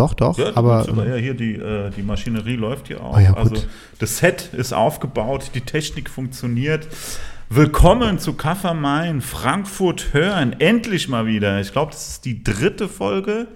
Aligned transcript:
Doch, 0.00 0.14
doch, 0.14 0.38
Ja, 0.38 0.52
aber 0.54 0.86
ja, 1.06 1.16
hier 1.16 1.34
die, 1.34 1.56
äh, 1.56 1.90
die 1.90 2.02
Maschinerie 2.02 2.56
läuft 2.56 2.86
hier 2.88 3.04
auch. 3.04 3.18
Ah 3.18 3.20
ja, 3.20 3.34
also 3.34 3.56
das 3.98 4.16
Set 4.16 4.48
ist 4.54 4.72
aufgebaut, 4.72 5.50
die 5.54 5.60
Technik 5.60 6.08
funktioniert. 6.08 6.88
Willkommen 7.50 8.18
zu 8.18 8.32
Kaffer 8.32 8.72
Main, 8.72 9.20
Frankfurt 9.20 10.14
hören, 10.14 10.56
endlich 10.58 11.10
mal 11.10 11.26
wieder. 11.26 11.60
Ich 11.60 11.72
glaube, 11.72 11.92
das 11.92 12.12
ist 12.12 12.24
die 12.24 12.42
dritte 12.42 12.88
Folge. 12.88 13.48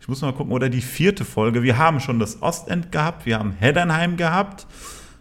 Ich 0.00 0.06
muss 0.06 0.22
mal 0.22 0.32
gucken, 0.32 0.52
oder 0.52 0.68
die 0.68 0.80
vierte 0.80 1.24
Folge. 1.24 1.64
Wir 1.64 1.76
haben 1.76 1.98
schon 1.98 2.20
das 2.20 2.40
Ostend 2.40 2.92
gehabt, 2.92 3.26
wir 3.26 3.40
haben 3.40 3.56
Heddernheim 3.58 4.16
gehabt. 4.16 4.68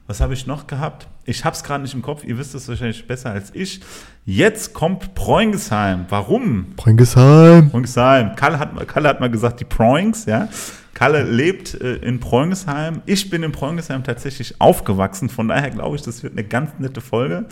Was 0.06 0.22
habe 0.22 0.36
ich 0.36 0.46
noch 0.46 0.68
gehabt? 0.68 1.08
Ich 1.30 1.46
habe 1.46 1.56
es 1.56 1.64
gerade 1.64 1.84
nicht 1.84 1.94
im 1.94 2.02
Kopf, 2.02 2.24
ihr 2.24 2.38
wisst 2.40 2.56
es 2.56 2.68
wahrscheinlich 2.68 3.06
besser 3.06 3.30
als 3.32 3.52
ich. 3.54 3.82
Jetzt 4.26 4.74
kommt 4.74 5.14
Preungesheim. 5.14 6.06
Warum? 6.10 6.74
Preungesheim. 6.76 7.70
Preungesheim. 7.70 8.36
Kalle 8.36 8.58
hat, 8.58 8.74
mal- 8.74 8.86
Kalle 8.86 9.10
hat 9.10 9.20
mal 9.20 9.30
gesagt, 9.30 9.60
die 9.60 9.66
Preungs, 9.66 10.26
ja. 10.26 10.48
Kalle 10.96 11.24
lebt 11.24 11.80
äh, 11.80 11.98
in 11.98 12.20
Preungesheim. 12.20 13.02
Ich 13.06 13.30
bin 13.30 13.44
in 13.44 13.52
Preungesheim 13.52 14.04
tatsächlich 14.04 14.60
aufgewachsen. 14.60 15.30
Von 15.30 15.48
daher 15.48 15.70
glaube 15.70 15.96
ich, 15.96 16.02
das 16.02 16.24
wird 16.24 16.34
eine 16.34 16.44
ganz 16.44 16.72
nette 16.80 17.00
Folge. 17.00 17.46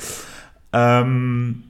Ähm, 0.73 1.64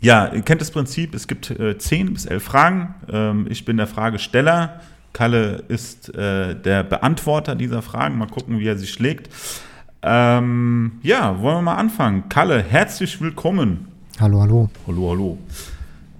ja, 0.00 0.32
ihr 0.32 0.42
kennt 0.42 0.60
das 0.60 0.70
Prinzip. 0.70 1.14
Es 1.14 1.26
gibt 1.26 1.50
äh, 1.50 1.76
10 1.76 2.14
bis 2.14 2.26
11 2.26 2.42
Fragen. 2.44 2.94
Ähm, 3.12 3.46
ich 3.50 3.64
bin 3.64 3.76
der 3.76 3.86
Fragesteller. 3.86 4.80
Kalle 5.12 5.64
ist 5.68 6.14
äh, 6.14 6.54
der 6.54 6.84
Beantworter 6.84 7.54
dieser 7.54 7.82
Fragen. 7.82 8.18
Mal 8.18 8.28
gucken, 8.28 8.58
wie 8.60 8.66
er 8.66 8.76
sich 8.78 8.90
schlägt. 8.92 9.28
Ähm, 10.06 10.92
ja, 11.02 11.40
wollen 11.40 11.56
wir 11.56 11.62
mal 11.62 11.76
anfangen. 11.76 12.28
Kalle, 12.28 12.62
herzlich 12.62 13.22
willkommen. 13.22 13.88
Hallo, 14.20 14.42
hallo. 14.42 14.68
Hallo, 14.86 15.10
hallo. 15.10 15.38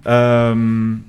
Ähm, 0.05 1.03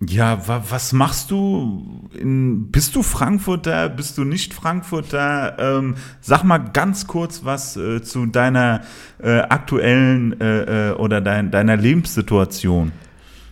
ja, 0.00 0.48
wa 0.48 0.64
was 0.70 0.94
machst 0.94 1.30
du? 1.30 2.08
In, 2.18 2.70
bist 2.70 2.96
du 2.96 3.02
Frankfurter? 3.02 3.90
Bist 3.90 4.16
du 4.16 4.24
nicht 4.24 4.54
Frankfurter? 4.54 5.58
Ähm, 5.58 5.96
sag 6.22 6.42
mal 6.42 6.56
ganz 6.56 7.06
kurz 7.06 7.44
was 7.44 7.76
äh, 7.76 8.02
zu 8.02 8.24
deiner 8.24 8.80
äh, 9.22 9.40
aktuellen 9.40 10.40
äh, 10.40 10.88
äh, 10.88 10.94
oder 10.94 11.20
dein, 11.20 11.50
deiner 11.50 11.76
Lebenssituation. 11.76 12.92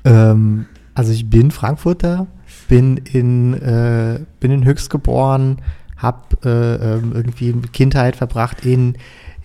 Ähm, 0.06 0.64
also 0.94 1.12
ich 1.12 1.28
bin 1.28 1.50
Frankfurter, 1.50 2.28
bin 2.66 2.96
in, 2.96 3.52
äh, 3.52 4.20
bin 4.40 4.52
in 4.52 4.64
Höchst 4.64 4.88
geboren, 4.88 5.58
habe 5.98 6.38
äh, 6.44 6.94
ähm, 6.94 7.12
irgendwie 7.14 7.52
Kindheit 7.72 8.16
verbracht 8.16 8.64
in 8.64 8.96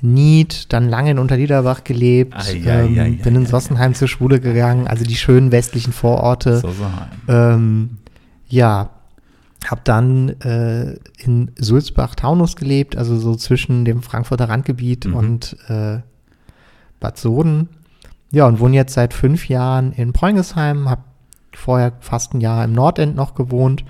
Nied, 0.06 0.74
dann 0.74 0.90
lange 0.90 1.12
in 1.12 1.20
Unterliederbach 1.20 1.84
gelebt, 1.86 2.36
ei, 2.36 2.62
ähm, 2.66 3.00
ei, 3.00 3.12
bin 3.24 3.36
ei, 3.36 3.40
in 3.40 3.46
ei, 3.46 3.50
Sossenheim 3.50 3.94
zur 3.94 4.10
Schule 4.10 4.40
gegangen, 4.42 4.86
also 4.86 5.06
die 5.06 5.16
schönen 5.16 5.52
westlichen 5.52 5.94
Vororte. 5.94 6.62
Ähm, 7.28 7.98
ja, 8.50 8.90
habe 9.66 9.82
dann 9.86 10.30
äh, 10.42 10.98
in 11.18 11.52
Sulzbach-Taunus 11.58 12.58
gelebt, 12.58 12.98
also 12.98 13.18
so 13.18 13.36
zwischen 13.36 13.86
dem 13.86 14.02
Frankfurter 14.04 14.50
Randgebiet 14.50 15.06
Mhm. 15.06 15.14
und 15.14 15.58
äh, 15.70 16.00
Bad 17.00 17.18
Soden. 17.18 17.70
Ja, 18.32 18.46
und 18.46 18.60
wohne 18.60 18.76
jetzt 18.76 18.94
seit 18.94 19.14
fünf 19.14 19.48
Jahren 19.48 19.94
in 19.94 20.12
Preungesheim, 20.12 20.90
habe 20.90 21.04
vorher 21.54 21.94
fast 22.02 22.34
ein 22.34 22.42
Jahr 22.42 22.66
im 22.66 22.74
Nordend 22.74 23.16
noch 23.16 23.36
gewohnt. 23.36 23.86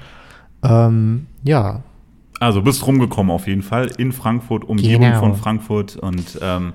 Ähm, 0.64 1.28
ja, 1.44 1.82
Also 2.44 2.62
bist 2.62 2.86
rumgekommen 2.86 3.32
auf 3.32 3.48
jeden 3.48 3.64
Fall 3.64 3.90
in 3.98 4.12
Frankfurt, 4.12 4.64
Umgebung 4.66 5.02
Genau. 5.08 5.20
von 5.20 5.36
Frankfurt 5.36 5.96
und 5.96 6.38
ähm, 6.42 6.74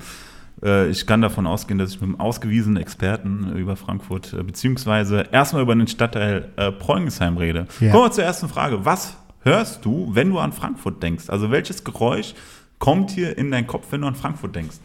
äh, 0.62 0.88
ich 0.88 1.06
kann 1.06 1.20
davon 1.20 1.46
ausgehen, 1.46 1.78
dass 1.78 1.90
ich 1.90 2.00
mit 2.00 2.08
einem 2.10 2.20
ausgewiesenen 2.20 2.80
Experten 2.82 3.52
über 3.56 3.76
Frankfurt 3.76 4.32
äh, 4.32 4.42
beziehungsweise 4.42 5.26
erstmal 5.30 5.62
über 5.62 5.74
den 5.74 5.86
Stadtteil 5.86 6.48
äh, 6.56 6.72
Preungesheim 6.72 7.36
rede. 7.36 7.66
Ja. 7.80 7.90
Kommen 7.92 8.04
wir 8.04 8.10
zur 8.12 8.24
ersten 8.24 8.48
Frage. 8.48 8.84
Was 8.84 9.16
hörst 9.42 9.84
du, 9.84 10.08
wenn 10.12 10.30
du 10.30 10.38
an 10.38 10.52
Frankfurt 10.52 11.02
denkst? 11.02 11.28
Also 11.28 11.50
welches 11.50 11.84
Geräusch 11.84 12.34
kommt 12.78 13.10
hier 13.10 13.36
in 13.38 13.50
deinen 13.50 13.66
Kopf, 13.66 13.86
wenn 13.90 14.00
du 14.00 14.06
an 14.08 14.14
Frankfurt 14.14 14.54
denkst? 14.56 14.76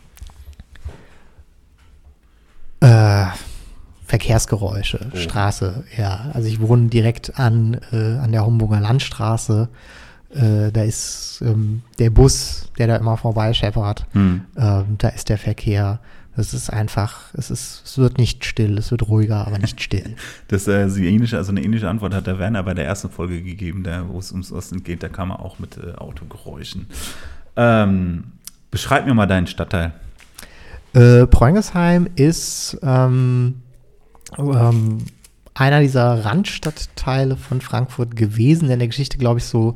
Äh, 2.82 3.26
Verkehrsgeräusche, 4.06 5.12
Oh. 5.14 5.18
Straße, 5.18 5.86
ja. 5.98 6.30
Also 6.34 6.48
ich 6.50 6.60
wohne 6.62 6.88
direkt 6.88 7.40
an, 7.40 7.80
äh, 7.92 8.18
an 8.18 8.32
der 8.32 8.46
Homburger 8.46 8.80
Landstraße. 8.80 9.70
Äh, 10.34 10.72
da 10.72 10.84
ist 10.84 11.44
ähm, 11.46 11.82
der 12.00 12.10
Bus, 12.10 12.70
der 12.78 12.88
da 12.88 12.96
immer 12.96 13.18
vorbeischeppert. 13.18 14.06
Hm. 14.14 14.42
Ähm, 14.58 14.86
da 14.98 15.10
ist 15.10 15.30
der 15.30 15.38
Verkehr. 15.38 16.00
Es 16.36 16.56
ist 16.56 16.72
einfach, 16.72 17.32
es 17.36 17.52
ist, 17.52 17.84
es 17.86 17.98
wird 18.00 18.18
nicht 18.18 18.44
still, 18.44 18.80
es 18.80 18.90
wird 18.90 19.08
ruhiger, 19.08 19.46
aber 19.46 19.60
nicht 19.60 19.82
still. 19.82 20.16
Das 20.48 20.68
äh, 20.68 20.88
die 20.90 21.06
ähnliche, 21.06 21.38
also 21.38 21.52
eine 21.52 21.64
ähnliche 21.64 21.88
Antwort 21.88 22.16
hat 22.16 22.26
der 22.26 22.40
Werner 22.40 22.64
bei 22.64 22.74
der 22.74 22.86
ersten 22.86 23.12
Folge 23.12 23.44
gegeben, 23.44 23.84
der, 23.84 24.10
wo 24.10 24.18
es 24.18 24.32
ums 24.32 24.52
Osten 24.52 24.84
geht. 24.84 25.04
Da 25.04 25.10
kam 25.10 25.30
er 25.30 25.42
auch 25.42 25.60
mit 25.60 25.78
äh, 25.78 25.94
Autogeräuschen. 25.94 26.88
Ähm, 27.56 28.24
beschreib 28.72 29.06
mir 29.06 29.14
mal 29.14 29.28
deinen 29.28 29.46
Stadtteil. 29.46 29.94
Äh, 30.94 31.28
Preungesheim 31.28 32.08
ist 32.16 32.80
ähm, 32.82 33.62
ähm, 34.38 35.06
einer 35.54 35.82
dieser 35.82 36.26
Randstadtteile 36.26 37.36
von 37.38 37.62
Frankfurt 37.62 38.16
gewesen, 38.16 38.70
in 38.72 38.80
der 38.80 38.88
Geschichte, 38.88 39.18
glaube 39.20 39.40
ich, 39.40 39.46
so 39.46 39.76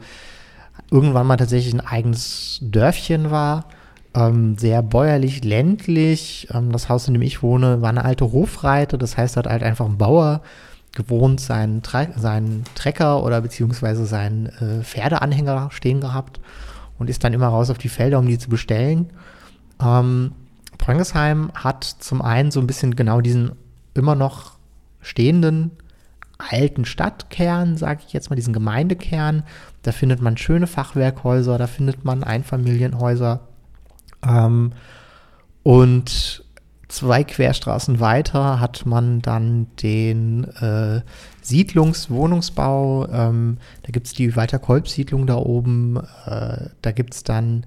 irgendwann 0.92 1.28
mal 1.28 1.38
tatsächlich 1.38 1.74
ein 1.74 1.86
eigenes 1.86 2.60
Dörfchen 2.62 3.32
war. 3.32 3.66
Ähm, 4.14 4.58
sehr 4.58 4.82
bäuerlich, 4.82 5.44
ländlich. 5.44 6.48
Ähm, 6.54 6.72
das 6.72 6.90
Haus, 6.90 7.08
in 7.08 7.14
dem 7.14 7.22
ich 7.22 7.44
wohne, 7.44 7.82
war 7.82 7.90
eine 7.90 8.06
alte 8.06 8.32
Hofreite. 8.32 8.98
Das 8.98 9.18
heißt, 9.18 9.36
da 9.36 9.40
hat 9.40 9.48
halt 9.48 9.64
einfach 9.64 9.86
ein 9.86 9.98
Bauer 9.98 10.42
gewohnt, 10.94 11.40
seinen, 11.40 11.84
Tre 11.84 12.10
seinen 12.18 12.64
Trecker 12.74 13.24
oder 13.24 13.42
beziehungsweise 13.42 14.06
seinen 14.06 14.48
äh, 14.48 14.84
Pferdeanhänger 14.84 15.70
stehen 15.72 16.02
gehabt 16.02 16.40
und 16.98 17.10
ist 17.10 17.24
dann 17.24 17.34
immer 17.34 17.48
raus 17.48 17.70
auf 17.70 17.78
die 17.78 17.90
Felder, 17.90 18.20
um 18.20 18.28
die 18.28 18.40
zu 18.40 18.50
bestellen. 18.50 19.12
Ähm, 19.82 20.32
Preungesheim 20.78 21.52
hat 21.54 21.84
zum 21.84 22.22
einen 22.22 22.52
so 22.52 22.60
ein 22.60 22.68
bisschen 22.68 22.96
genau 22.96 23.22
diesen 23.22 23.52
immer 23.94 24.16
noch 24.16 24.54
stehenden 25.02 25.72
alten 26.38 26.86
Stadtkern, 26.86 27.78
sage 27.78 28.02
ich 28.06 28.14
jetzt 28.14 28.30
mal, 28.30 28.36
diesen 28.36 28.54
Gemeindekern. 28.54 29.44
Da 29.82 29.92
findet 29.92 30.22
man 30.22 30.38
schöne 30.38 30.68
Fachwerkhäuser, 30.68 31.58
da 31.58 31.68
findet 31.68 32.06
man 32.06 32.24
Einfamilienhäuser. 32.24 33.42
Ähm, 34.24 34.74
und 35.64 36.44
zwei 36.88 37.24
Querstraßen 37.24 38.00
weiter 38.00 38.60
hat 38.60 38.86
man 38.86 39.22
dann 39.22 39.68
den 39.82 40.46
äh, 40.46 41.02
Siedlungswohnungsbau. 41.42 43.08
Ähm, 43.10 43.58
da 43.84 43.92
gibt 43.92 44.08
es 44.08 44.14
die 44.14 44.36
Walter-Kolb-Siedlung 44.36 45.28
da 45.28 45.36
oben. 45.36 45.98
Äh, 46.26 46.70
da 46.82 46.92
gibt 46.92 47.14
es 47.14 47.24
dann 47.24 47.66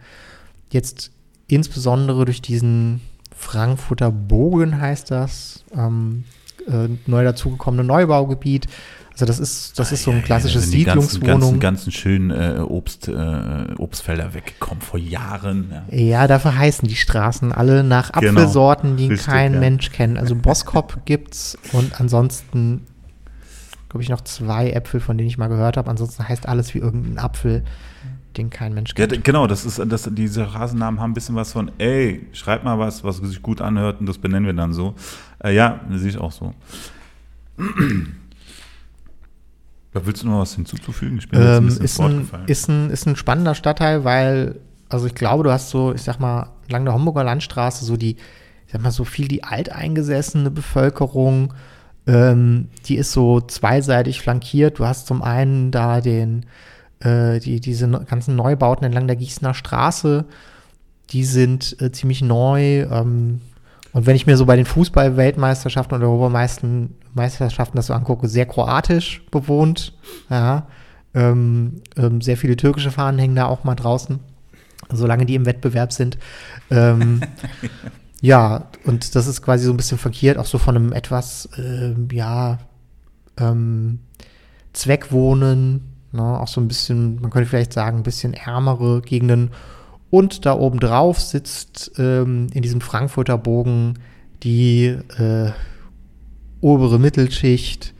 jetzt 0.71 1.11
insbesondere 1.49 2.25
durch 2.25 2.41
diesen 2.41 3.01
Frankfurter 3.35 4.11
Bogen 4.11 4.81
heißt 4.81 5.11
das, 5.11 5.65
ähm, 5.75 6.25
äh, 6.69 6.89
neu 7.07 7.25
dazugekommene 7.25 7.85
Neubaugebiet. 7.85 8.67
Also 9.13 9.27
das 9.27 9.39
ist, 9.39 9.79
das 9.79 9.93
ist 9.93 10.05
so 10.05 10.13
ein 10.13 10.23
klassisches 10.23 10.71
die 10.71 10.85
ganzen, 10.85 11.09
Siedlungswohnung. 11.11 11.41
ganzen, 11.41 11.61
ganzen 11.61 11.93
schönen 11.93 12.31
äh, 12.31 12.61
Obst, 12.61 13.09
äh, 13.09 13.75
Obstfelder 13.77 14.33
weggekommen 14.33 14.81
vor 14.81 14.99
Jahren. 14.99 15.71
Ja. 15.91 15.97
Ja, 15.99 16.27
dafür 16.27 16.57
heißen 16.57 16.89
die 16.89 16.97
Straßen 16.97 17.53
alle 17.53 17.85
nach 17.85 18.13
Genau. 18.13 18.41
Apfelsorten, 18.41 18.97
die 18.97 19.09
Richtig, 19.09 19.27
kein 19.27 19.55
ja. 19.55 19.61
Mensch 19.61 19.91
kennt. 19.93 20.19
Also 20.19 20.35
Boskop 20.37 21.05
gibt's 21.05 21.59
und 21.73 22.01
ansonsten 22.01 22.87
glaube 23.91 24.03
ich 24.03 24.09
noch 24.09 24.23
zwei 24.23 24.71
Äpfel, 24.71 25.01
von 25.01 25.19
denen 25.19 25.29
ich 25.29 25.37
mal 25.37 25.49
gehört 25.49 25.77
habe. 25.77 25.91
Ansonsten 25.91 26.27
heißt 26.27 26.49
alles 26.49 26.73
wie 26.75 26.79
irgendein 26.79 27.19
Apfel, 27.19 27.65
den 28.37 28.51
kein 28.51 28.75
Mensch 28.75 28.91
Ja, 28.91 29.07
kennt. 29.07 29.13
d- 29.13 29.21
genau, 29.23 29.47
das 29.47 29.65
ist, 29.65 29.81
das, 29.87 30.09
diese 30.13 30.55
Rasennamen 30.55 31.01
haben 31.01 31.11
ein 31.11 31.15
bisschen 31.15 31.35
was 31.37 31.53
von, 31.53 31.71
ey, 31.79 32.27
schreib 32.33 32.65
mal 32.65 32.79
was, 32.79 33.03
was 33.05 33.17
sich 33.19 33.43
gut 33.43 33.61
anhört 33.61 34.01
und 34.01 34.07
das 34.07 34.19
benennen 34.19 34.47
wir 34.47 34.53
dann 34.55 34.73
so. 34.73 34.95
Äh, 35.43 35.55
ja, 35.55 35.81
das 35.91 36.01
sehe 36.01 36.11
ich 36.11 36.19
auch 36.19 36.33
so. 36.33 36.55
Da 39.93 40.07
willst 40.07 40.23
du 40.23 40.29
noch 40.29 40.41
was 40.41 40.55
hinzuzufügen? 40.55 41.19
Ich 41.19 41.29
bin 41.29 41.41
jetzt 41.41 41.49
ein 41.49 41.59
Ähm, 41.59 41.67
bisschen 41.67 41.85
ist, 41.85 42.01
ein, 42.01 42.29
ist, 42.47 42.69
ein, 42.69 42.91
ist 42.91 43.07
ein 43.07 43.17
spannender 43.17 43.55
Stadtteil, 43.57 44.05
weil, 44.05 44.61
also 44.89 45.07
ich 45.07 45.15
glaube, 45.17 45.43
du 45.45 45.51
hast 45.51 45.71
so, 45.71 45.93
ich 45.93 46.03
sag 46.03 46.21
mal, 46.21 46.51
lang 46.69 46.85
der 46.85 46.95
Homburger 46.95 47.25
Landstraße 47.25 47.85
so 47.85 47.97
die, 47.97 48.13
ich 48.67 48.73
sag 48.73 48.83
mal, 48.83 48.93
so 48.93 49.05
viel 49.05 49.27
die 49.27 49.43
alteingesessene 49.43 50.51
Bevölkerung, 50.53 51.55
ähm, 52.07 52.69
die 52.87 52.97
ist 52.97 53.11
so 53.11 53.41
zweiseitig 53.41 54.21
flankiert. 54.21 54.79
Du 54.79 54.87
hast 54.87 55.09
zum 55.09 55.23
einen 55.23 55.73
da 55.73 56.01
den, 56.01 56.47
äh, 57.01 57.39
die, 57.41 57.61
diese 57.61 57.89
ganzen 57.89 58.37
Neubauten 58.37 58.85
entlang 58.85 59.07
der 59.07 59.17
Gießener 59.17 59.55
Straße, 59.55 60.25
die 61.11 61.25
sind 61.25 61.81
äh, 61.81 61.91
ziemlich 61.93 62.23
neu. 62.23 62.83
Ähm, 62.83 63.41
und 63.93 64.07
wenn 64.07 64.17
ich 64.17 64.27
mir 64.27 64.37
so 64.37 64.47
bei 64.47 64.57
den 64.57 64.67
Fußball-Weltmeisterschaften 64.67 65.95
und 65.95 66.03
Europameisterschaften 66.03 66.95
Meisterschaften 67.15 67.77
das 67.77 67.87
so 67.87 67.95
angucke, 67.95 68.29
sehr 68.29 68.47
kroatisch 68.47 69.23
bewohnt. 69.31 69.93
Ja. 70.29 70.67
Ähm, 71.13 71.83
ähm, 71.97 72.21
sehr 72.21 72.37
viele 72.37 72.57
türkische 72.57 72.93
Fahnen 72.93 73.19
hängen 73.19 73.35
da 73.35 73.47
auch 73.47 73.65
mal 73.65 73.75
draußen, 73.75 74.21
solange 74.93 75.27
die 75.27 75.35
im 75.35 75.45
Wettbewerb 75.45 75.93
sind. 75.93 76.19
Ähm, 76.71 77.23
ja, 78.21 78.69
und 78.85 79.17
das 79.17 79.27
ist 79.27 79.43
quasi 79.43 79.65
so 79.65 79.73
ein 79.73 79.77
bisschen 79.77 79.99
verkehrt, 79.99 80.39
auch 80.39 80.47
so 80.47 80.59
von 80.59 80.77
einem 80.77 80.93
etwas, 80.93 81.49
ähm, 81.59 82.09
ja, 82.13 82.59
ähm, 83.39 83.99
Zweckwohnen, 84.73 85.90
ne, 86.13 86.23
auch 86.23 86.49
so 86.49 86.61
ein 86.61 86.69
bisschen, 86.69 87.21
man 87.21 87.31
könnte 87.31 87.49
vielleicht 87.49 87.73
sagen, 87.73 87.99
ein 87.99 88.03
bisschen 88.03 88.35
ärmere 88.35 89.01
Gegenden. 89.03 89.51
Und 90.11 90.45
da 90.45 90.55
oben 90.55 90.81
drauf 90.81 91.21
sitzt 91.21 91.93
ähm, 91.99 92.49
in 92.53 92.63
diesem 92.63 92.81
Frankfurter 92.81 93.39
Bogen 93.39 93.95
die 94.43 94.87
äh, 94.87 95.51
obere 96.61 96.99
Mittelschicht 96.99 97.95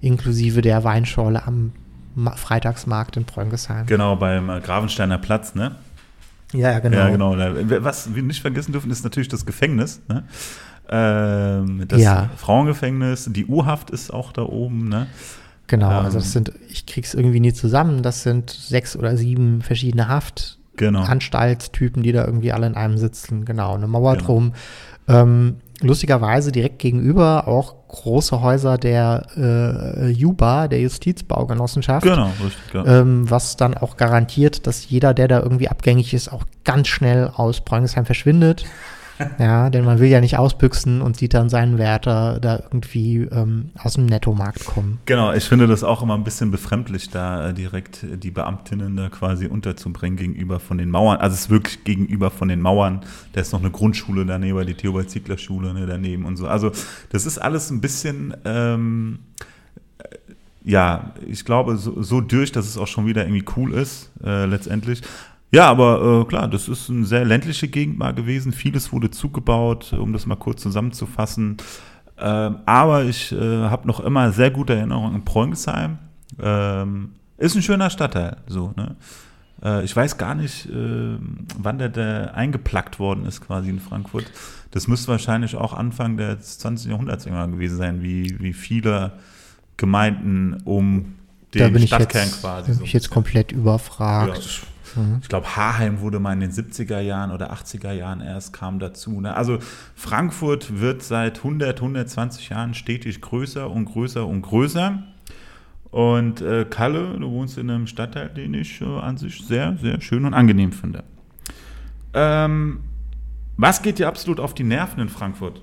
inklusive 0.00 0.60
der 0.60 0.82
Weinschorle 0.84 1.46
am 1.46 1.72
Ma 2.14 2.32
Freitagsmarkt 2.32 3.16
in 3.16 3.24
Pröngesheim. 3.24 3.86
Genau, 3.86 4.16
beim 4.16 4.50
äh, 4.50 4.60
Gravensteiner 4.60 5.18
Platz, 5.18 5.54
ne? 5.54 5.76
Ja, 6.52 6.78
genau. 6.80 6.96
Ja, 6.98 7.08
genau. 7.08 7.36
Was 7.82 8.14
wir 8.14 8.22
nicht 8.22 8.42
vergessen 8.42 8.72
dürfen, 8.72 8.90
ist 8.90 9.04
natürlich 9.04 9.28
das 9.28 9.46
Gefängnis. 9.46 10.02
Ne? 10.08 10.24
Ähm, 10.90 11.84
das 11.88 12.00
Ja. 12.00 12.28
Frauengefängnis, 12.36 13.30
die 13.32 13.46
U-Haft 13.46 13.90
ist 13.90 14.12
auch 14.12 14.32
da 14.32 14.42
oben. 14.42 14.88
Ne? 14.88 15.06
Genau, 15.72 16.00
Ähm, 16.00 16.04
also 16.04 16.18
das 16.18 16.32
sind, 16.32 16.52
ich 16.68 16.84
krieg's 16.84 17.14
irgendwie 17.14 17.40
nie 17.40 17.54
zusammen, 17.54 18.02
das 18.02 18.22
sind 18.22 18.50
sechs 18.50 18.94
oder 18.94 19.16
sieben 19.16 19.62
verschiedene 19.62 20.06
Genau. 20.76 21.00
Haftanstaltstypen, 21.00 22.02
die 22.02 22.12
da 22.12 22.26
irgendwie 22.26 22.52
alle 22.52 22.66
in 22.66 22.74
einem 22.74 22.98
sitzen. 22.98 23.46
Genau, 23.46 23.74
eine 23.74 23.86
Mauer 23.86 24.16
Genau. 24.16 24.26
drum. 24.26 24.52
Ähm, 25.08 25.56
lustigerweise 25.80 26.52
direkt 26.52 26.78
gegenüber 26.78 27.48
auch 27.48 27.74
große 27.88 28.42
Häuser 28.42 28.76
der 28.76 29.26
äh, 29.34 30.08
JUBA, 30.10 30.68
der 30.68 30.80
Justizbaugenossenschaft. 30.80 32.04
Genau, 32.04 32.30
richtig. 32.44 32.74
Ja. 32.74 33.00
Ähm, 33.00 33.30
was 33.30 33.56
dann 33.56 33.72
auch 33.74 33.96
garantiert, 33.96 34.66
dass 34.66 34.90
jeder, 34.90 35.14
der 35.14 35.28
da 35.28 35.40
irgendwie 35.40 35.68
abgängig 35.70 36.12
ist, 36.12 36.30
auch 36.30 36.44
ganz 36.64 36.88
schnell 36.88 37.30
aus 37.34 37.62
Bräungesheim 37.62 38.04
verschwindet. 38.04 38.66
Ja, 39.38 39.70
denn 39.70 39.84
man 39.84 39.98
will 39.98 40.08
ja 40.08 40.20
nicht 40.20 40.38
ausbüchsen 40.38 41.02
und 41.02 41.16
sieht 41.16 41.34
dann 41.34 41.48
seinen 41.48 41.78
Wärter 41.78 42.40
da 42.40 42.56
irgendwie 42.56 43.18
ähm, 43.18 43.70
aus 43.78 43.94
dem 43.94 44.06
Nettomarkt 44.06 44.64
kommen. 44.64 44.98
Genau, 45.06 45.32
ich 45.32 45.44
finde 45.44 45.66
das 45.66 45.84
auch 45.84 46.02
immer 46.02 46.14
ein 46.14 46.24
bisschen 46.24 46.50
befremdlich, 46.50 47.10
da 47.10 47.48
äh, 47.48 47.54
direkt 47.54 48.02
äh, 48.02 48.16
die 48.16 48.30
Beamtinnen 48.30 48.96
da 48.96 49.08
quasi 49.08 49.46
unterzubringen 49.46 50.16
gegenüber 50.16 50.60
von 50.60 50.78
den 50.78 50.90
Mauern. 50.90 51.18
Also 51.18 51.34
es 51.34 51.40
ist 51.42 51.50
wirklich 51.50 51.84
gegenüber 51.84 52.30
von 52.30 52.48
den 52.48 52.60
Mauern. 52.60 53.00
Da 53.32 53.40
ist 53.40 53.52
noch 53.52 53.60
eine 53.60 53.70
Grundschule 53.70 54.26
daneben, 54.26 54.66
die 54.66 54.74
Theobald-Ziegler-Schule 54.74 55.74
ne, 55.74 55.86
daneben 55.86 56.24
und 56.24 56.36
so. 56.36 56.46
Also 56.46 56.72
das 57.10 57.26
ist 57.26 57.38
alles 57.38 57.70
ein 57.70 57.80
bisschen, 57.80 58.34
ähm, 58.44 59.20
äh, 59.98 60.16
ja, 60.64 61.14
ich 61.26 61.44
glaube, 61.44 61.76
so, 61.76 62.02
so 62.02 62.20
durch, 62.20 62.52
dass 62.52 62.66
es 62.66 62.78
auch 62.78 62.86
schon 62.86 63.06
wieder 63.06 63.24
irgendwie 63.24 63.44
cool 63.56 63.72
ist, 63.74 64.10
äh, 64.24 64.46
letztendlich. 64.46 65.02
Ja, 65.52 65.68
aber 65.70 66.22
äh, 66.22 66.28
klar, 66.28 66.48
das 66.48 66.68
ist 66.68 66.88
eine 66.88 67.04
sehr 67.04 67.24
ländliche 67.24 67.68
Gegend 67.68 67.98
mal 67.98 68.14
gewesen. 68.14 68.52
Vieles 68.52 68.92
wurde 68.92 69.10
zugebaut, 69.10 69.92
um 69.92 70.12
das 70.12 70.24
mal 70.24 70.36
kurz 70.36 70.62
zusammenzufassen. 70.62 71.58
Ähm, 72.18 72.56
aber 72.64 73.04
ich 73.04 73.32
äh, 73.32 73.36
habe 73.36 73.86
noch 73.86 74.00
immer 74.00 74.32
sehr 74.32 74.50
gute 74.50 74.74
Erinnerungen 74.74 75.16
an 75.16 75.24
Preußheim. 75.24 75.98
Ähm, 76.40 77.10
ist 77.36 77.54
ein 77.54 77.62
schöner 77.62 77.90
Stadtteil, 77.90 78.38
so, 78.46 78.72
ne? 78.76 78.96
Äh, 79.62 79.84
ich 79.84 79.94
weiß 79.94 80.16
gar 80.16 80.34
nicht, 80.34 80.66
äh, 80.66 81.18
wann 81.58 81.78
der, 81.78 81.90
der 81.90 82.34
eingeplackt 82.34 82.98
worden 82.98 83.26
ist, 83.26 83.40
quasi 83.40 83.68
in 83.68 83.80
Frankfurt. 83.80 84.24
Das 84.70 84.88
müsste 84.88 85.08
wahrscheinlich 85.08 85.56
auch 85.56 85.74
Anfang 85.74 86.16
des 86.16 86.58
20. 86.60 86.90
Jahrhunderts 86.90 87.26
irgendwann 87.26 87.52
gewesen 87.52 87.76
sein, 87.76 88.02
wie, 88.02 88.40
wie 88.40 88.54
viele 88.54 89.12
Gemeinden 89.76 90.62
um 90.64 91.16
den 91.52 91.60
da 91.60 91.68
bin 91.68 91.82
ich 91.82 91.88
Stadtkern 91.88 92.24
jetzt, 92.24 92.40
quasi. 92.40 92.62
da 92.62 92.66
bin 92.68 92.78
so 92.78 92.84
ich 92.84 92.92
jetzt 92.94 93.10
komplett 93.10 93.52
ja, 93.52 93.58
überfragt. 93.58 94.38
ich 94.38 94.62
Mhm. 94.96 95.18
ich 95.22 95.28
glaube, 95.28 95.56
Haarheim 95.56 96.00
wurde 96.00 96.18
mal 96.18 96.32
in 96.32 96.40
den 96.40 96.50
70er 96.50 97.00
Jahren 97.00 97.30
oder 97.30 97.52
80er 97.52 97.92
Jahren 97.92 98.20
erst 98.20 98.52
kam 98.52 98.78
dazu. 98.78 99.20
Ne? 99.20 99.34
Also 99.34 99.58
Frankfurt 99.94 100.80
wird 100.80 101.02
seit 101.02 101.38
100, 101.38 101.80
120 101.80 102.50
Jahren 102.50 102.74
stetig 102.74 103.20
größer 103.20 103.70
und 103.70 103.86
größer 103.86 104.26
und 104.26 104.42
größer. 104.42 105.02
Und 105.90 106.40
äh, 106.40 106.64
Kalle, 106.68 107.18
du 107.18 107.30
wohnst 107.30 107.58
in 107.58 107.70
einem 107.70 107.86
Stadtteil, 107.86 108.30
den 108.30 108.54
ich 108.54 108.80
äh, 108.80 108.84
an 108.84 109.18
sich 109.18 109.44
sehr, 109.46 109.76
sehr 109.76 110.00
schön 110.00 110.24
und 110.24 110.32
angenehm 110.32 110.72
finde. 110.72 111.04
Ähm, 112.14 112.80
was 113.56 113.82
geht 113.82 113.98
dir 113.98 114.08
absolut 114.08 114.40
auf 114.40 114.54
die 114.54 114.64
Nerven 114.64 115.00
in 115.00 115.08
Frankfurt? 115.08 115.60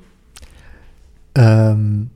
Ähm, 1.35 2.11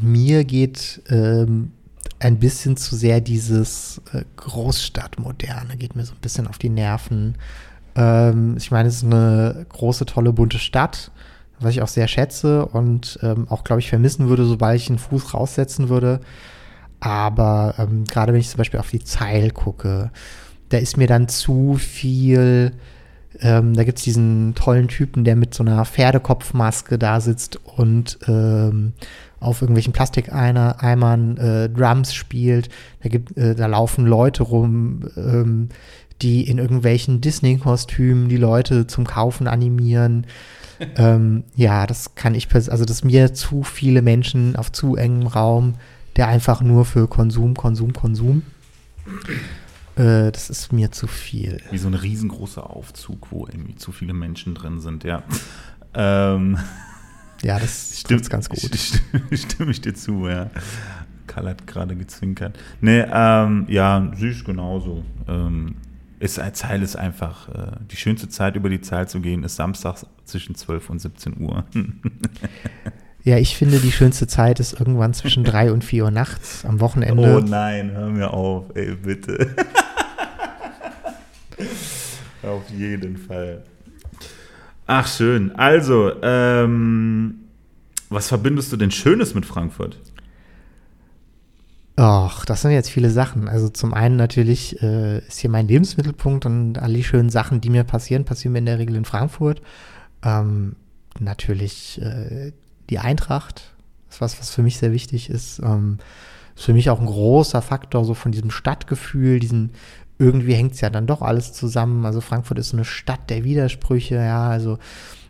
mir 0.00 0.44
geht 0.44 1.02
ähm, 1.08 1.72
ein 2.20 2.38
bisschen 2.38 2.76
zu 2.76 2.96
sehr 2.96 3.20
dieses 3.20 4.00
äh, 4.12 4.24
Großstadtmoderne, 4.36 5.76
geht 5.76 5.94
mir 5.96 6.04
so 6.04 6.14
ein 6.14 6.20
bisschen 6.20 6.46
auf 6.46 6.58
die 6.58 6.68
Nerven. 6.68 7.36
Ähm, 7.94 8.56
ich 8.56 8.70
meine, 8.70 8.88
es 8.88 8.96
ist 8.96 9.04
eine 9.04 9.66
große, 9.68 10.06
tolle, 10.06 10.32
bunte 10.32 10.58
Stadt, 10.58 11.10
was 11.60 11.72
ich 11.72 11.82
auch 11.82 11.88
sehr 11.88 12.08
schätze 12.08 12.66
und 12.66 13.18
ähm, 13.22 13.46
auch, 13.48 13.64
glaube 13.64 13.80
ich, 13.80 13.88
vermissen 13.88 14.28
würde, 14.28 14.44
sobald 14.44 14.80
ich 14.80 14.88
einen 14.88 14.98
Fuß 14.98 15.34
raussetzen 15.34 15.88
würde. 15.88 16.20
Aber 17.00 17.74
ähm, 17.78 18.04
gerade 18.04 18.32
wenn 18.32 18.40
ich 18.40 18.48
zum 18.48 18.58
Beispiel 18.58 18.80
auf 18.80 18.90
die 18.90 19.04
Zeil 19.04 19.50
gucke, 19.50 20.10
da 20.68 20.78
ist 20.78 20.96
mir 20.96 21.06
dann 21.06 21.28
zu 21.28 21.74
viel. 21.74 22.72
Ähm, 23.40 23.74
da 23.74 23.84
gibt 23.84 23.98
es 23.98 24.04
diesen 24.04 24.54
tollen 24.54 24.88
Typen, 24.88 25.24
der 25.24 25.36
mit 25.36 25.54
so 25.54 25.62
einer 25.62 25.84
Pferdekopfmaske 25.84 26.98
da 26.98 27.20
sitzt 27.20 27.58
und 27.76 28.18
ähm, 28.26 28.92
auf 29.40 29.62
irgendwelchen 29.62 29.92
Plastikeimern 29.92 31.36
äh, 31.36 31.68
Drums 31.68 32.14
spielt. 32.14 32.68
Da, 33.02 33.08
gibt, 33.08 33.36
äh, 33.36 33.54
da 33.54 33.66
laufen 33.66 34.06
Leute 34.06 34.42
rum, 34.42 35.08
ähm, 35.16 35.68
die 36.22 36.48
in 36.48 36.58
irgendwelchen 36.58 37.20
Disney-Kostümen 37.20 38.28
die 38.28 38.36
Leute 38.36 38.88
zum 38.88 39.06
Kaufen 39.06 39.46
animieren. 39.46 40.26
ähm, 40.96 41.44
ja, 41.54 41.86
das 41.86 42.14
kann 42.16 42.34
ich, 42.34 42.52
also 42.52 42.84
das 42.84 42.90
ist 42.90 43.04
mir 43.04 43.34
zu 43.34 43.62
viele 43.62 44.02
Menschen 44.02 44.56
auf 44.56 44.72
zu 44.72 44.96
engem 44.96 45.28
Raum, 45.28 45.74
der 46.16 46.26
einfach 46.28 46.60
nur 46.60 46.84
für 46.84 47.06
Konsum, 47.06 47.54
Konsum, 47.54 47.92
Konsum. 47.92 48.42
Äh, 49.98 50.30
das 50.30 50.48
ist 50.48 50.72
mir 50.72 50.92
zu 50.92 51.06
viel. 51.06 51.60
Wie 51.70 51.78
so 51.78 51.88
ein 51.88 51.94
riesengroßer 51.94 52.70
Aufzug, 52.70 53.28
wo 53.30 53.46
irgendwie 53.46 53.74
zu 53.74 53.92
viele 53.92 54.14
Menschen 54.14 54.54
drin 54.54 54.80
sind, 54.80 55.04
ja. 55.04 55.22
Ähm, 55.94 56.58
Ja, 57.42 57.58
das 57.58 58.00
Stimmt, 58.00 58.28
ganz 58.30 58.48
gut. 58.48 58.60
Stimme, 58.60 59.22
stimme 59.36 59.70
ich 59.70 59.80
dir 59.80 59.94
zu, 59.94 60.28
ja. 60.28 60.50
Karl 61.26 61.48
hat 61.48 61.66
gerade 61.66 61.94
gezwinkert. 61.96 62.58
Nee, 62.80 63.04
ähm, 63.12 63.66
ja, 63.68 64.10
süß 64.16 64.44
genauso. 64.44 65.04
Ähm, 65.28 65.76
ist, 66.20 66.40
Zeil 66.54 66.82
ist 66.82 66.96
einfach, 66.96 67.48
äh, 67.48 67.72
die 67.90 67.96
schönste 67.96 68.28
Zeit 68.28 68.56
über 68.56 68.68
die 68.68 68.80
Zahl 68.80 69.08
zu 69.08 69.20
gehen, 69.20 69.44
ist 69.44 69.56
samstags 69.56 70.06
zwischen 70.24 70.54
12 70.54 70.90
und 70.90 70.98
17 71.00 71.40
Uhr. 71.40 71.64
Ja, 73.24 73.36
ich 73.36 73.56
finde, 73.56 73.78
die 73.78 73.92
schönste 73.92 74.26
Zeit 74.26 74.58
ist 74.58 74.78
irgendwann 74.78 75.12
zwischen 75.12 75.44
drei 75.44 75.70
und 75.70 75.84
vier 75.84 76.04
Uhr 76.04 76.10
nachts 76.10 76.64
am 76.64 76.80
Wochenende. 76.80 77.36
Oh 77.36 77.40
nein, 77.40 77.90
hör 77.90 78.08
mir 78.08 78.32
auf, 78.32 78.74
ey, 78.74 78.94
bitte. 78.94 79.54
auf 82.48 82.68
jeden 82.70 83.16
Fall. 83.16 83.62
Ach, 84.86 85.06
schön. 85.06 85.54
Also, 85.56 86.12
ähm, 86.22 87.34
was 88.08 88.28
verbindest 88.28 88.72
du 88.72 88.76
denn 88.76 88.90
Schönes 88.90 89.34
mit 89.34 89.44
Frankfurt? 89.44 89.98
Ach, 91.96 92.44
das 92.44 92.62
sind 92.62 92.70
jetzt 92.70 92.90
viele 92.90 93.10
Sachen. 93.10 93.48
Also 93.48 93.68
zum 93.68 93.92
einen 93.92 94.16
natürlich 94.16 94.80
äh, 94.82 95.18
ist 95.18 95.40
hier 95.40 95.50
mein 95.50 95.66
Lebensmittelpunkt 95.66 96.46
und 96.46 96.78
all 96.78 96.92
die 96.92 97.02
schönen 97.02 97.28
Sachen, 97.28 97.60
die 97.60 97.70
mir 97.70 97.82
passieren, 97.82 98.24
passieren 98.24 98.52
mir 98.52 98.60
in 98.60 98.66
der 98.66 98.78
Regel 98.78 98.94
in 98.94 99.04
Frankfurt. 99.04 99.60
Ähm, 100.22 100.76
natürlich 101.18 102.00
äh, 102.00 102.52
die 102.88 103.00
Eintracht, 103.00 103.74
das 104.06 104.16
ist 104.16 104.20
was, 104.20 104.40
was 104.40 104.50
für 104.50 104.62
mich 104.62 104.78
sehr 104.78 104.92
wichtig 104.92 105.28
ist. 105.28 105.58
Ähm, 105.58 105.98
ist 106.54 106.64
für 106.64 106.72
mich 106.72 106.88
auch 106.88 107.00
ein 107.00 107.06
großer 107.06 107.62
Faktor 107.62 108.04
so 108.04 108.14
von 108.14 108.30
diesem 108.30 108.52
Stadtgefühl, 108.52 109.40
diesen 109.40 109.72
irgendwie 110.18 110.54
hängt 110.54 110.72
es 110.72 110.80
ja 110.80 110.90
dann 110.90 111.06
doch 111.06 111.22
alles 111.22 111.52
zusammen. 111.52 112.04
Also 112.04 112.20
Frankfurt 112.20 112.58
ist 112.58 112.74
eine 112.74 112.84
Stadt 112.84 113.30
der 113.30 113.44
Widersprüche, 113.44 114.16
ja, 114.16 114.48
also 114.48 114.78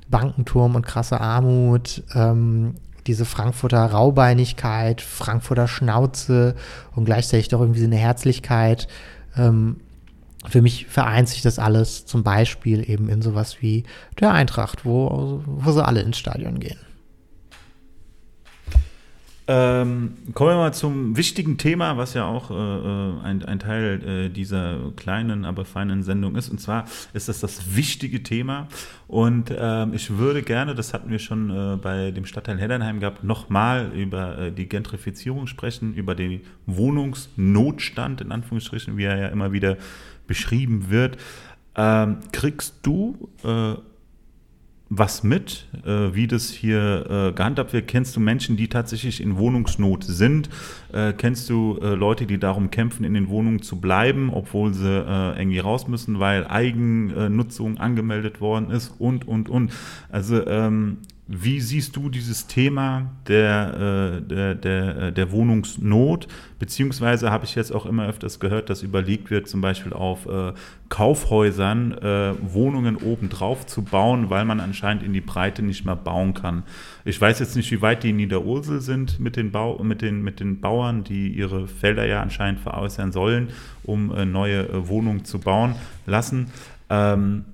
Bankenturm 0.09 0.75
und 0.75 0.87
krasse 0.87 1.21
Armut, 1.21 2.03
ähm, 2.15 2.75
diese 3.07 3.25
Frankfurter 3.25 3.85
Raubeinigkeit, 3.85 5.01
Frankfurter 5.01 5.69
Schnauze 5.69 6.55
und 6.95 7.05
gleichzeitig 7.05 7.49
doch 7.49 7.61
irgendwie 7.61 7.81
so 7.81 7.87
eine 7.87 7.97
Herzlichkeit. 7.97 8.89
Ähm, 9.37 9.77
für 10.47 10.63
mich 10.63 10.87
vereint 10.87 11.29
sich 11.29 11.43
das 11.43 11.59
alles 11.59 12.07
zum 12.07 12.23
Beispiel 12.23 12.89
eben 12.89 13.09
in 13.09 13.23
sowas 13.23 13.61
wie 13.61 13.85
der 14.21 14.33
Eintracht, 14.33 14.85
wo, 14.85 15.43
wo 15.45 15.73
sie 15.73 15.85
alle 15.85 16.01
ins 16.01 16.19
Stadion 16.19 16.61
gehen. 16.61 16.79
Ähm, 19.51 20.13
kommen 20.35 20.51
wir 20.51 20.57
mal 20.57 20.75
zum 20.75 21.17
wichtigen 21.17 21.57
Thema, 21.57 21.97
was 21.97 22.13
ja 22.13 22.27
auch 22.27 22.51
äh, 22.51 22.55
äh, 22.55 23.21
ein, 23.23 23.43
ein 23.47 23.59
Teil 23.59 24.03
äh, 24.05 24.29
dieser 24.29 24.93
kleinen, 24.95 25.47
aber 25.47 25.65
feinen 25.65 26.03
Sendung 26.03 26.37
ist. 26.37 26.51
Und 26.51 26.61
zwar 26.61 26.85
ist 27.15 27.31
das 27.31 27.41
das 27.41 27.75
wichtige 27.75 28.23
Thema. 28.23 28.69
Und 29.07 29.51
ähm, 29.59 29.95
ich 29.95 30.19
würde 30.19 30.43
gerne, 30.43 30.75
das 30.75 30.93
hatten 30.93 31.09
wir 31.09 31.19
schon 31.19 31.49
äh, 31.49 31.77
bei 31.77 32.11
dem 32.11 32.27
Stadtteil 32.27 32.59
Heddernheim 32.59 33.01
gehabt, 33.01 33.25
nochmal 33.25 33.91
über 33.95 34.39
äh, 34.39 34.53
die 34.53 34.69
Gentrifizierung 34.69 35.47
sprechen, 35.47 35.95
über 35.95 36.15
den 36.15 36.43
Wohnungsnotstand, 36.67 38.21
in 38.21 38.33
Anführungsstrichen, 38.33 38.99
wie 38.99 39.05
er 39.05 39.17
ja 39.17 39.29
immer 39.29 39.51
wieder 39.53 39.79
beschrieben 40.27 40.91
wird. 40.91 41.17
Ähm, 41.75 42.19
kriegst 42.33 42.81
du 42.83 43.31
äh, 43.43 43.77
was 44.91 45.23
mit, 45.23 45.67
äh, 45.85 46.15
wie 46.15 46.27
das 46.27 46.51
hier 46.51 47.07
äh, 47.09 47.33
gehandhabt 47.33 47.73
wird? 47.73 47.89
Kennst 47.89 48.17
du 48.17 48.21
Menschen, 48.21 48.57
die 48.57 48.69
tatsächlich 48.69 49.21
in 49.21 49.37
Wohnungsnot 49.37 50.05
sind? 50.05 50.49
Äh, 50.93 51.13
kennst 51.13 51.51
du 51.51 51.79
äh, 51.83 51.95
Leute, 51.95 52.27
die 52.27 52.39
darum 52.39 52.71
kämpfen, 52.71 53.05
in 53.05 53.15
den 53.15 53.29
Wohnungen 53.29 53.61
zu 53.61 53.81
bleiben, 53.81 54.31
obwohl 54.33 54.73
sie 54.73 54.89
äh, 54.89 55.39
irgendwie 55.39 55.59
raus 55.59 55.89
müssen, 55.89 56.21
weil 56.21 56.47
Eigennutzung 56.47 57.79
angemeldet 57.79 58.41
worden 58.41 58.71
ist 58.71 58.95
und, 58.99 59.29
und, 59.29 59.49
und? 59.49 59.73
Also 60.11 60.47
ähm, 60.47 60.99
wie 61.31 61.61
siehst 61.61 61.95
du 61.95 62.09
dieses 62.09 62.47
Thema 62.47 63.11
der, 63.27 64.19
äh, 64.19 64.23
der, 64.23 64.55
der, 64.55 64.97
äh, 64.97 65.13
der 65.13 65.31
Wohnungsnot? 65.31 66.27
Beziehungsweise 66.59 67.31
habe 67.31 67.45
ich 67.45 67.55
jetzt 67.55 67.71
auch 67.71 67.85
immer 67.85 68.07
öfters 68.07 68.41
gehört, 68.41 68.71
dass 68.71 68.83
überlegt 68.83 69.31
wird, 69.31 69.47
zum 69.47 69.61
Beispiel 69.61 69.93
auf 69.93 70.25
äh, 70.25 70.55
Kaufhäusern 70.89 71.95
Wohnungen 72.41 72.97
obendrauf 72.97 73.67
zu 73.67 73.83
bauen, 73.83 74.31
weil 74.31 74.47
man 74.47 74.59
anscheinend 74.59 75.03
in 75.03 75.13
die 75.13 75.21
Breite 75.21 75.63
nicht 75.63 75.85
mehr 75.85 75.97
bauen 75.97 76.33
kann. 76.33 76.63
Ich 77.05 77.21
weiß 77.21 77.41
jetzt 77.41 77.57
nicht, 77.57 77.71
wie 77.71 77.83
weit 77.83 78.05
die 78.05 78.11
in 78.11 78.17
Niederursel 78.17 78.81
sind 78.81 79.21
mit 79.21 79.37
den, 79.37 79.51
Bau, 79.53 79.83
mit 79.85 80.01
den, 80.01 80.23
mit 80.23 80.41
den 80.41 80.63
Bauern, 80.63 81.05
die 81.05 81.29
ihre 81.29 81.69
Felder 81.69 82.07
ja 82.07 82.23
anscheinend 82.23 82.61
veräußern 82.61 83.13
sollen, 83.13 83.49
um 83.85 84.07
neue 84.33 84.89
Wohnungen 84.89 85.27
zu 85.27 85.41
bauen 85.41 85.75
lassen. 86.07 86.47
Ähm, 86.89 87.45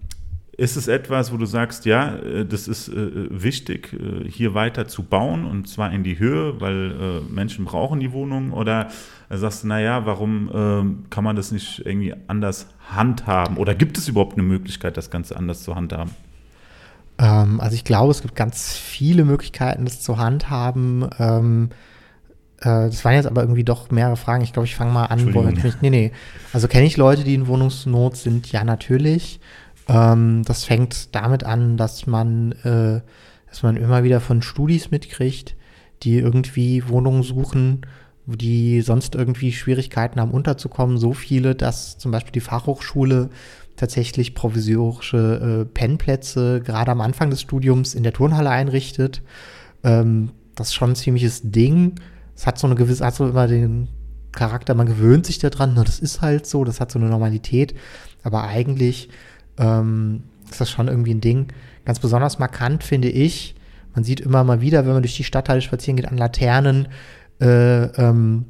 ist 0.57 0.77
es 0.77 0.89
etwas, 0.89 1.33
wo 1.33 1.37
du 1.37 1.47
sagst, 1.47 1.85
ja, 1.85 2.17
äh, 2.17 2.47
das 2.47 2.69
ist 2.69 2.89
äh, 2.89 3.29
wichtig, 3.31 3.93
äh, 3.93 4.29
hier 4.29 4.55
weiter 4.55 4.87
zu 4.87 5.03
bauen 5.03 5.45
und 5.45 5.69
zwar 5.69 5.93
in 5.93 6.05
die 6.05 6.19
Höhe, 6.19 6.61
weil 6.61 7.23
Menschen 7.29 7.65
brauchen 7.65 8.01
die 8.01 8.13
Wohnung? 8.13 8.53
Oder 8.53 8.89
sagst 9.31 9.65
du, 9.65 9.69
naja, 9.69 10.07
warum 10.07 10.51
ähm, 10.55 11.05
kann 11.11 11.25
man 11.25 11.37
das 11.37 11.51
nicht 11.51 11.83
irgendwie 11.85 12.15
anders 12.29 12.69
handhaben? 12.91 13.57
Oder 13.57 13.75
gibt 13.75 13.99
es 13.99 14.09
überhaupt 14.09 14.35
eine 14.35 14.43
Möglichkeit, 14.43 14.97
das 14.97 15.11
Ganze 15.11 15.37
anders 15.37 15.63
zu 15.63 15.75
handhaben? 15.75 16.13
Ähm, 17.19 17.61
also 17.61 17.75
ich 17.75 17.85
glaube, 17.85 18.11
es 18.11 18.23
gibt 18.23 18.37
ganz 18.37 18.75
viele 18.75 19.25
Möglichkeiten, 19.25 19.85
das 19.85 20.01
zu 20.01 20.19
handhaben. 20.19 21.09
Ähm, 21.19 21.71
das 22.61 23.05
waren 23.05 23.15
jetzt 23.15 23.27
aber 23.27 23.43
irgendwie 23.43 23.65
doch 23.65 23.91
mehrere 23.91 24.17
Fragen. 24.17 24.43
Ich 24.43 24.55
glaube, 24.55 24.65
ich 24.65 24.75
fange 24.75 24.91
mal 24.91 25.05
an. 25.07 25.35
Wo 25.35 25.43
natürlich, 25.43 25.83
nee, 25.83 25.91
nee. 25.91 26.13
Also 26.55 26.67
kenne 26.67 26.87
ich 26.87 26.97
Leute, 26.97 27.23
die 27.23 27.35
in 27.35 27.47
Wohnungsnot 27.47 28.17
sind? 28.17 28.51
Ja, 28.53 28.65
natürlich. 28.65 29.39
Ähm, 29.89 30.43
das 30.45 30.65
fängt 30.65 31.15
damit 31.15 31.45
an, 31.45 31.77
dass 31.77 32.07
man, 32.07 32.53
äh, 32.63 33.01
dass 33.49 33.63
man 33.63 33.77
immer 33.77 34.05
wieder 34.05 34.21
von 34.21 34.43
Studis 34.43 34.91
mitkriegt, 34.91 35.57
die 36.03 36.19
irgendwie 36.19 36.89
Wohnungen 36.89 37.23
suchen, 37.23 37.87
die 38.27 38.81
sonst 38.81 39.15
irgendwie 39.15 39.53
Schwierigkeiten 39.53 40.21
haben 40.21 40.31
unterzukommen. 40.31 40.99
So 40.99 41.13
viele, 41.13 41.55
dass 41.55 41.99
zum 41.99 42.11
Beispiel 42.11 42.33
die 42.33 42.41
Fachhochschule 42.41 43.31
tatsächlich 43.77 44.35
provisorische 44.35 45.63
äh, 45.63 45.65
Pennplätze 45.65 46.61
gerade 46.63 46.93
am 46.93 47.01
Anfang 47.01 47.31
des 47.31 47.41
Studiums 47.41 47.95
in 47.95 48.03
der 48.03 48.13
Turnhalle 48.13 48.51
einrichtet. 48.51 49.23
Ähm, 49.83 50.31
das 50.55 50.69
ist 50.69 50.75
schon 50.75 50.91
ein 50.91 50.97
ziemliches 50.97 51.43
Ding. 51.45 51.97
Es 52.37 52.47
hat 52.47 52.59
so 52.59 52.67
eine 52.67 52.77
gewisse, 52.77 53.05
hat 53.05 53.15
so 53.15 53.29
immer 53.29 53.47
den 53.47 53.89
Charakter, 54.33 54.75
man 54.75 54.87
gewöhnt 54.87 55.27
sich 55.27 55.39
daran, 55.39 55.75
na, 55.75 55.85
das 55.85 56.01
ist 56.01 56.21
halt 56.21 56.47
so, 56.47 56.65
das 56.65 56.81
hat 56.81 56.91
so 56.91 56.99
eine 56.99 57.09
Normalität. 57.09 57.75
Aber 58.23 58.45
eigentlich 58.45 59.09
ähm, 59.59 60.23
ist 60.51 60.61
das 60.61 60.71
schon 60.71 60.89
irgendwie 60.89 61.15
ein 61.15 61.21
Ding. 61.21 61.49
Ganz 61.85 61.99
besonders 61.99 62.39
markant 62.39 62.85
finde 62.85 63.09
ich, 63.09 63.55
man 63.95 64.05
sieht 64.05 64.21
immer 64.21 64.45
mal 64.45 64.61
wieder, 64.61 64.87
wenn 64.87 64.93
man 64.93 65.03
durch 65.03 65.17
die 65.17 65.25
Stadtteile 65.25 65.61
spazieren 65.61 65.97
geht, 65.97 66.09
an 66.09 66.19
Laternen, 66.19 66.89
äh, 67.41 67.85
ähm, 67.85 68.47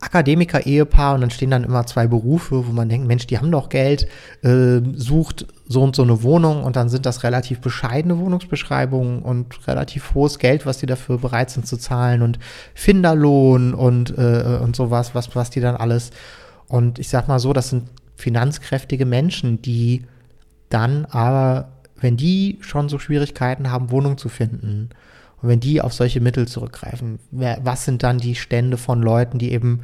Akademiker-Ehepaar 0.00 1.14
und 1.14 1.22
dann 1.22 1.30
stehen 1.30 1.50
dann 1.50 1.64
immer 1.64 1.86
zwei 1.86 2.06
Berufe, 2.06 2.66
wo 2.66 2.72
man 2.72 2.88
denkt, 2.88 3.06
Mensch, 3.06 3.26
die 3.26 3.38
haben 3.38 3.50
doch 3.50 3.68
Geld, 3.68 4.08
äh, 4.42 4.80
sucht 4.94 5.46
so 5.68 5.82
und 5.82 5.96
so 5.96 6.02
eine 6.02 6.22
Wohnung 6.22 6.64
und 6.64 6.76
dann 6.76 6.88
sind 6.88 7.06
das 7.06 7.22
relativ 7.22 7.60
bescheidene 7.60 8.18
Wohnungsbeschreibungen 8.18 9.22
und 9.22 9.66
relativ 9.66 10.14
hohes 10.14 10.38
Geld, 10.38 10.66
was 10.66 10.78
die 10.78 10.86
dafür 10.86 11.18
bereit 11.18 11.50
sind 11.50 11.66
zu 11.66 11.76
zahlen 11.76 12.22
und 12.22 12.38
Finderlohn 12.74 13.74
und, 13.74 14.16
äh, 14.16 14.58
und 14.62 14.76
sowas, 14.76 15.14
was, 15.14 15.34
was 15.34 15.50
die 15.50 15.60
dann 15.60 15.76
alles. 15.76 16.10
Und 16.66 16.98
ich 16.98 17.08
sag 17.08 17.28
mal 17.28 17.38
so, 17.38 17.52
das 17.52 17.70
sind 17.70 17.88
finanzkräftige 18.16 19.06
Menschen, 19.06 19.60
die 19.62 20.04
dann 20.70 21.04
aber, 21.04 21.72
wenn 21.96 22.16
die 22.16 22.58
schon 22.60 22.88
so 22.88 22.98
Schwierigkeiten 22.98 23.70
haben, 23.70 23.90
Wohnung 23.90 24.16
zu 24.16 24.28
finden, 24.28 24.90
und 25.42 25.48
wenn 25.48 25.60
die 25.60 25.80
auf 25.80 25.92
solche 25.92 26.20
Mittel 26.20 26.46
zurückgreifen, 26.46 27.18
wer, 27.30 27.58
was 27.62 27.84
sind 27.84 28.02
dann 28.02 28.18
die 28.18 28.34
Stände 28.34 28.76
von 28.76 29.02
Leuten, 29.02 29.38
die 29.38 29.52
eben 29.52 29.80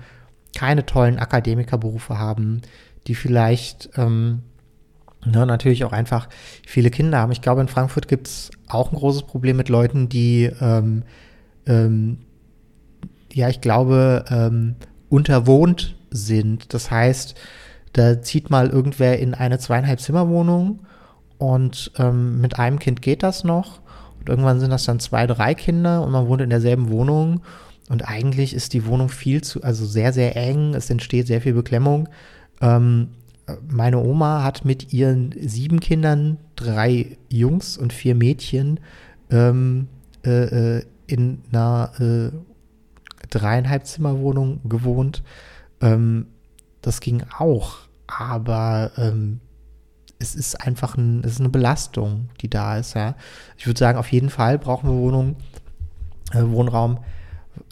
keine 0.54 0.86
tollen 0.86 1.18
Akademikerberufe 1.18 2.18
haben, 2.18 2.62
die 3.06 3.14
vielleicht 3.14 3.90
ähm, 3.96 4.42
ne, 5.24 5.46
natürlich 5.46 5.84
auch 5.84 5.92
einfach 5.92 6.28
viele 6.66 6.90
Kinder 6.90 7.18
haben. 7.18 7.32
Ich 7.32 7.42
glaube, 7.42 7.60
in 7.60 7.68
Frankfurt 7.68 8.08
gibt 8.08 8.26
es 8.26 8.50
auch 8.68 8.92
ein 8.92 8.98
großes 8.98 9.22
Problem 9.22 9.56
mit 9.56 9.68
Leuten, 9.68 10.08
die, 10.08 10.50
ähm, 10.60 11.04
ähm, 11.66 12.18
ja, 13.32 13.48
ich 13.48 13.60
glaube, 13.60 14.24
ähm, 14.30 14.76
unterwohnt 15.08 15.96
sind. 16.10 16.72
Das 16.74 16.90
heißt, 16.90 17.34
da 17.96 18.20
zieht 18.20 18.50
mal 18.50 18.68
irgendwer 18.68 19.18
in 19.18 19.32
eine 19.32 19.58
zweieinhalb 19.58 20.00
Zimmerwohnung 20.00 20.80
und 21.38 21.92
ähm, 21.98 22.42
mit 22.42 22.58
einem 22.58 22.78
Kind 22.78 23.00
geht 23.00 23.22
das 23.22 23.42
noch. 23.42 23.80
Und 24.18 24.28
irgendwann 24.28 24.60
sind 24.60 24.70
das 24.70 24.84
dann 24.84 25.00
zwei, 25.00 25.26
drei 25.26 25.54
Kinder 25.54 26.02
und 26.02 26.12
man 26.12 26.28
wohnt 26.28 26.42
in 26.42 26.50
derselben 26.50 26.90
Wohnung. 26.90 27.40
Und 27.88 28.06
eigentlich 28.06 28.52
ist 28.52 28.74
die 28.74 28.84
Wohnung 28.84 29.08
viel 29.08 29.42
zu, 29.42 29.62
also 29.62 29.86
sehr, 29.86 30.12
sehr 30.12 30.36
eng. 30.36 30.74
Es 30.74 30.90
entsteht 30.90 31.26
sehr 31.26 31.40
viel 31.40 31.54
Beklemmung. 31.54 32.10
Ähm, 32.60 33.08
meine 33.66 33.98
Oma 33.98 34.42
hat 34.42 34.66
mit 34.66 34.92
ihren 34.92 35.34
sieben 35.40 35.80
Kindern, 35.80 36.36
drei 36.54 37.16
Jungs 37.30 37.78
und 37.78 37.94
vier 37.94 38.14
Mädchen, 38.14 38.78
ähm, 39.30 39.88
äh, 40.24 40.78
äh 40.78 40.82
in 41.08 41.38
einer 41.52 41.92
äh, 42.00 42.30
dreieinhalb 43.30 43.86
Zimmerwohnung 43.86 44.60
gewohnt. 44.68 45.22
Ähm, 45.80 46.26
das 46.82 47.00
ging 47.00 47.22
auch 47.38 47.85
aber 48.06 48.92
ähm, 48.96 49.40
es 50.18 50.34
ist 50.34 50.54
einfach 50.56 50.96
ein, 50.96 51.22
es 51.24 51.32
ist 51.32 51.40
eine 51.40 51.48
Belastung, 51.48 52.30
die 52.40 52.48
da 52.48 52.78
ist, 52.78 52.94
ja. 52.94 53.14
Ich 53.56 53.66
würde 53.66 53.78
sagen, 53.78 53.98
auf 53.98 54.10
jeden 54.12 54.30
Fall 54.30 54.58
brauchen 54.58 54.88
wir 54.88 54.96
Wohnungen, 54.96 55.36
äh, 56.32 56.42
Wohnraum. 56.42 56.98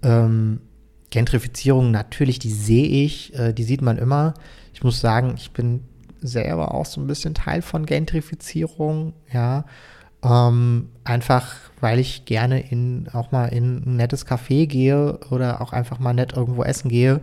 Ähm, 0.02 0.60
Gentrifizierung, 1.10 1.90
natürlich, 1.90 2.38
die 2.38 2.50
sehe 2.50 3.04
ich, 3.04 3.34
äh, 3.38 3.52
die 3.52 3.62
sieht 3.62 3.82
man 3.82 3.98
immer. 3.98 4.34
Ich 4.72 4.82
muss 4.82 5.00
sagen, 5.00 5.34
ich 5.36 5.52
bin 5.52 5.84
selber 6.20 6.74
auch 6.74 6.86
so 6.86 7.00
ein 7.00 7.06
bisschen 7.06 7.34
Teil 7.34 7.62
von 7.62 7.86
Gentrifizierung, 7.86 9.12
ja. 9.32 9.64
Ähm, 10.24 10.88
einfach, 11.04 11.54
weil 11.80 11.98
ich 11.98 12.24
gerne 12.24 12.60
in, 12.68 13.08
auch 13.12 13.30
mal 13.30 13.46
in 13.46 13.82
ein 13.86 13.96
nettes 13.96 14.26
Café 14.26 14.66
gehe 14.66 15.18
oder 15.30 15.60
auch 15.60 15.72
einfach 15.72 15.98
mal 15.98 16.14
nett 16.14 16.32
irgendwo 16.32 16.64
essen 16.64 16.88
gehe, 16.88 17.20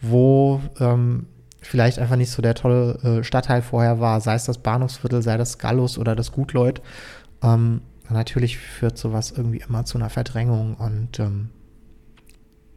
wo 0.00 0.60
ähm, 0.78 1.26
vielleicht 1.66 1.98
einfach 1.98 2.16
nicht 2.16 2.30
so 2.30 2.42
der 2.42 2.54
tolle 2.54 2.98
äh, 3.02 3.24
Stadtteil 3.24 3.62
vorher 3.62 4.00
war, 4.00 4.20
sei 4.20 4.34
es 4.34 4.44
das 4.44 4.58
Bahnhofsviertel, 4.58 5.22
sei 5.22 5.36
das 5.36 5.58
Gallus 5.58 5.98
oder 5.98 6.14
das 6.14 6.32
Gutleut. 6.32 6.82
Ähm, 7.42 7.80
natürlich 8.08 8.58
führt 8.58 8.98
sowas 8.98 9.32
irgendwie 9.36 9.62
immer 9.66 9.84
zu 9.84 9.98
einer 9.98 10.10
Verdrängung 10.10 10.74
und 10.74 11.18
ähm, 11.18 11.50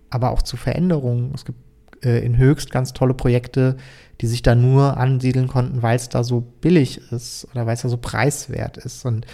aber 0.10 0.32
auch 0.32 0.42
zu 0.42 0.56
Veränderungen. 0.56 1.32
Es 1.36 1.44
gibt 1.44 1.60
äh, 2.04 2.26
in 2.26 2.38
Höchst 2.38 2.72
ganz 2.72 2.94
tolle 2.94 3.14
Projekte, 3.14 3.76
die 4.22 4.28
sich 4.28 4.42
da 4.42 4.56
nur 4.56 4.98
ansiedeln 4.98 5.48
konnten, 5.48 5.82
weil 5.82 5.98
es 5.98 6.10
da 6.10 6.24
so 6.24 6.42
billig 6.42 7.12
ist 7.12 7.48
oder 7.52 7.66
weil 7.66 7.74
es 7.74 7.82
da 7.82 7.90
so 7.90 7.98
preiswert 7.98 8.78
ist. 8.78 9.06
Und 9.06 9.26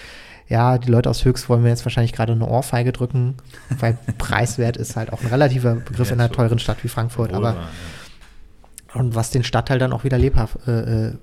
ja, 0.49 0.77
die 0.77 0.91
Leute 0.91 1.09
aus 1.09 1.23
Höchst 1.25 1.47
wollen 1.47 1.61
mir 1.61 1.69
jetzt 1.69 1.85
wahrscheinlich 1.85 2.11
gerade 2.11 2.33
eine 2.33 2.47
Ohrfeige 2.47 2.91
drücken, 2.91 3.35
weil 3.79 3.97
preiswert 4.17 4.77
ist 4.77 4.95
halt 4.95 5.13
auch 5.13 5.21
ein 5.21 5.27
relativer 5.27 5.75
Begriff 5.75 6.09
ja, 6.09 6.15
in 6.15 6.21
einer 6.21 6.31
teuren 6.31 6.59
Stadt 6.59 6.83
wie 6.83 6.89
Frankfurt. 6.89 7.33
aber 7.33 7.53
ja 7.53 7.67
und 8.93 9.15
was 9.15 9.31
den 9.31 9.43
Stadtteil 9.43 9.79
dann 9.79 9.93
auch 9.93 10.03
wieder 10.03 10.17
lebhaft, 10.17 10.67
äh, 10.67 11.07
äh, 11.07 11.13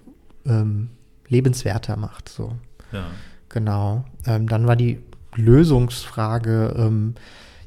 ähm, 0.46 0.90
lebenswerter 1.28 1.96
macht. 1.96 2.28
So. 2.28 2.56
Ja. 2.92 3.06
Genau. 3.48 4.04
Ähm, 4.26 4.48
dann 4.48 4.66
war 4.66 4.76
die 4.76 5.00
Lösungsfrage, 5.34 6.74
ähm, 6.76 7.14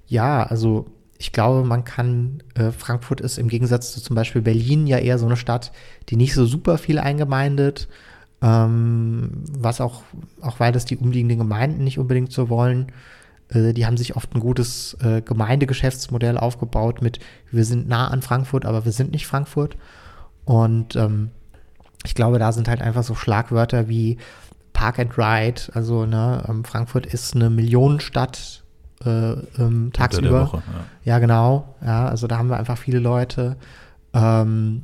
ja, 0.08 0.44
also 0.44 0.88
ich 1.18 1.32
glaube, 1.32 1.66
man 1.66 1.86
kann, 1.86 2.44
äh, 2.56 2.72
Frankfurt 2.72 3.22
ist 3.22 3.38
im 3.38 3.48
Gegensatz 3.48 3.94
zu 3.94 4.02
zum 4.02 4.16
Beispiel 4.16 4.42
Berlin 4.42 4.88
ja 4.88 4.98
eher 4.98 5.18
so 5.18 5.26
eine 5.26 5.38
Stadt, 5.38 5.72
die 6.10 6.18
nicht 6.18 6.34
so 6.34 6.46
super 6.46 6.78
viel 6.78 7.00
eingemeindet, 7.00 7.88
ähm, 8.42 9.46
was 9.58 9.80
auch, 9.80 10.04
auch 10.42 10.60
weil 10.60 10.74
das 10.74 10.84
die 10.84 10.98
umliegenden 10.98 11.38
Gemeinden 11.38 11.86
nicht 11.86 11.98
unbedingt 11.98 12.34
so 12.34 12.50
wollen. 12.50 12.88
Äh, 13.54 13.74
die 13.74 13.86
haben 13.86 13.98
sich 13.98 14.16
oft 14.16 14.34
ein 14.36 14.40
gutes 14.40 14.98
äh, 15.02 15.22
Gemeindegeschäftsmodell 15.22 16.38
aufgebaut 16.38 17.02
mit, 17.02 17.20
wir 17.52 17.66
sind 17.66 17.88
nah 17.88 18.08
an 18.08 18.22
Frankfurt, 18.22 18.66
aber 18.66 18.86
wir 18.86 18.92
sind 18.92 19.12
nicht 19.12 19.28
Frankfurt. 19.28 19.78
Und 20.46 20.96
ähm, 20.96 21.32
ich 22.06 22.16
glaube, 22.16 22.40
da 22.40 22.52
sind 22.52 22.68
halt 22.68 22.82
einfach 22.82 23.04
so 23.04 23.16
Schlagwörter 23.16 23.88
wie 23.88 24.18
Park 24.74 25.00
and 25.00 25.18
Ride. 25.18 25.62
Also 25.74 26.06
ne, 26.06 26.44
ähm, 26.48 26.64
Frankfurt 26.64 27.06
ist 27.06 27.36
eine 27.36 27.50
Millionenstadt 27.50 28.64
äh, 29.06 29.32
ähm, 29.32 29.92
tagsüber. 29.94 30.48
Woche, 30.48 30.64
ja. 31.06 31.14
ja. 31.14 31.20
genau. 31.20 31.76
Ja, 31.84 32.08
also 32.08 32.28
da 32.28 32.38
haben 32.38 32.50
wir 32.50 32.58
einfach 32.58 32.78
viele 32.78 33.00
Leute. 33.00 33.58
Ähm, 34.14 34.84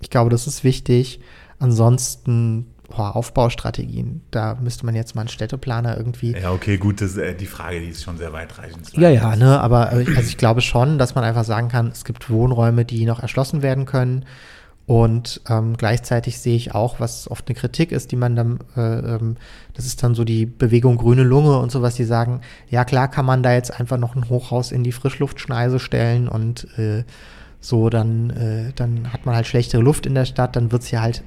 ich 0.00 0.10
glaube, 0.10 0.30
das 0.30 0.46
ist 0.46 0.64
wichtig. 0.64 1.20
Ansonsten 1.58 2.66
boah, 2.90 3.16
Aufbaustrategien. 3.16 4.20
Da 4.30 4.56
müsste 4.60 4.84
man 4.84 4.94
jetzt 4.94 5.14
mal 5.14 5.22
einen 5.22 5.28
Städteplaner 5.28 5.96
irgendwie. 5.96 6.32
Ja, 6.32 6.52
okay, 6.52 6.76
gut, 6.76 7.00
das, 7.00 7.16
äh, 7.16 7.34
die 7.34 7.46
Frage, 7.46 7.80
die 7.80 7.88
ist 7.88 8.02
schon 8.02 8.18
sehr 8.18 8.32
weitreichend. 8.32 8.92
Ja, 8.96 9.08
ja, 9.08 9.36
ne, 9.36 9.60
aber 9.60 9.92
äh, 9.92 10.06
also 10.16 10.28
ich 10.28 10.36
glaube 10.36 10.60
schon, 10.60 10.98
dass 10.98 11.14
man 11.14 11.24
einfach 11.24 11.44
sagen 11.44 11.68
kann, 11.68 11.88
es 11.88 12.04
gibt 12.04 12.28
Wohnräume, 12.28 12.84
die 12.84 13.06
noch 13.06 13.20
erschlossen 13.20 13.62
werden 13.62 13.86
können. 13.86 14.26
Und 14.86 15.40
ähm, 15.48 15.76
gleichzeitig 15.76 16.40
sehe 16.40 16.56
ich 16.56 16.74
auch, 16.74 16.98
was 16.98 17.30
oft 17.30 17.48
eine 17.48 17.54
Kritik 17.54 17.92
ist, 17.92 18.10
die 18.10 18.16
man 18.16 18.34
dann, 18.34 18.58
äh, 18.76 18.80
ähm, 18.80 19.36
das 19.74 19.86
ist 19.86 20.02
dann 20.02 20.16
so 20.16 20.24
die 20.24 20.46
Bewegung 20.46 20.96
grüne 20.96 21.22
Lunge 21.22 21.58
und 21.58 21.70
sowas, 21.70 21.94
die 21.94 22.02
sagen, 22.02 22.40
ja 22.68 22.84
klar 22.84 23.06
kann 23.06 23.24
man 23.24 23.44
da 23.44 23.52
jetzt 23.52 23.78
einfach 23.78 23.98
noch 23.98 24.16
ein 24.16 24.28
Hochhaus 24.28 24.72
in 24.72 24.82
die 24.82 24.90
Frischluftschneise 24.90 25.78
stellen 25.78 26.28
und 26.28 26.66
äh, 26.76 27.04
so, 27.60 27.88
dann, 27.88 28.30
äh, 28.30 28.72
dann 28.74 29.12
hat 29.12 29.26
man 29.26 29.36
halt 29.36 29.46
schlechtere 29.46 29.80
Luft 29.80 30.06
in 30.06 30.14
der 30.14 30.24
Stadt, 30.24 30.56
dann 30.56 30.72
wird 30.72 30.82
es 30.82 30.88
hier 30.88 31.02
halt 31.02 31.22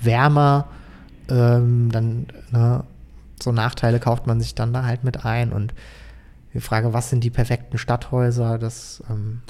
wärmer, 0.00 0.66
ähm, 1.28 1.90
dann, 1.90 2.26
ne, 2.50 2.84
so 3.42 3.52
Nachteile 3.52 4.00
kauft 4.00 4.26
man 4.26 4.40
sich 4.40 4.54
dann 4.54 4.72
da 4.72 4.84
halt 4.84 5.04
mit 5.04 5.24
ein 5.24 5.52
und 5.52 5.74
die 6.52 6.60
Frage, 6.60 6.92
was 6.92 7.10
sind 7.10 7.24
die 7.24 7.30
perfekten 7.30 7.78
Stadthäuser, 7.78 8.58
das 8.58 9.02
ähm, 9.10 9.42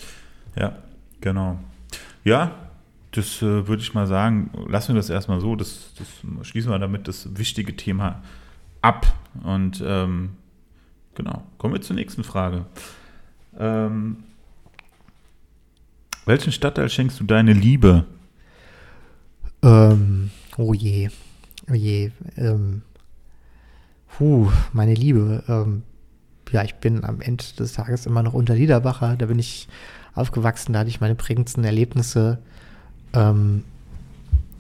Ja, 0.57 0.73
genau. 1.21 1.59
Ja, 2.25 2.53
das 3.11 3.43
äh, 3.43 3.69
würde 3.69 3.83
ich 3.83 3.95
mal 3.95 4.07
sagen, 4.07 4.51
lassen 4.69 4.89
wir 4.89 4.97
das 4.97 5.11
erstmal 5.11 5.41
so, 5.41 5.55
das, 5.55 5.93
das 5.99 6.49
schließen 6.49 6.71
wir 6.71 6.79
damit 6.79 7.07
das 7.07 7.37
wichtige 7.37 7.77
Thema 7.77 8.23
ab. 8.81 9.07
Und 9.43 9.83
ähm, 9.87 10.31
genau, 11.15 11.45
kommen 11.59 11.75
wir 11.75 11.83
zur 11.83 11.97
nächsten 11.97 12.25
Frage. 12.25 12.65
Ähm, 13.59 14.25
welchen 16.27 16.53
Stadtteil 16.53 16.89
schenkst 16.89 17.21
du 17.21 17.25
deine 17.25 17.53
Liebe? 17.53 18.07
Ähm, 19.63 20.31
oh 20.57 20.73
je, 20.75 21.11
oh 21.71 21.75
je, 21.75 22.11
ähm, 22.37 22.83
puh, 24.17 24.49
meine 24.73 24.95
Liebe, 24.95 25.43
ähm, 25.49 25.83
ja, 26.51 26.63
ich 26.63 26.77
bin 26.77 27.05
am 27.05 27.21
Ende 27.21 27.45
des 27.59 27.73
Tages 27.73 28.07
immer 28.07 28.23
noch 28.23 28.35
unter 28.35 28.55
Liederbacher, 28.55 29.17
da 29.17 29.27
bin 29.27 29.39
ich 29.39 29.69
aufgewachsen, 30.15 30.73
da 30.73 30.81
hatte 30.81 30.91
ich 30.91 31.01
meine 31.01 31.15
prägendsten 31.15 31.65
Erlebnisse. 31.65 32.39
Ähm, 33.13 33.65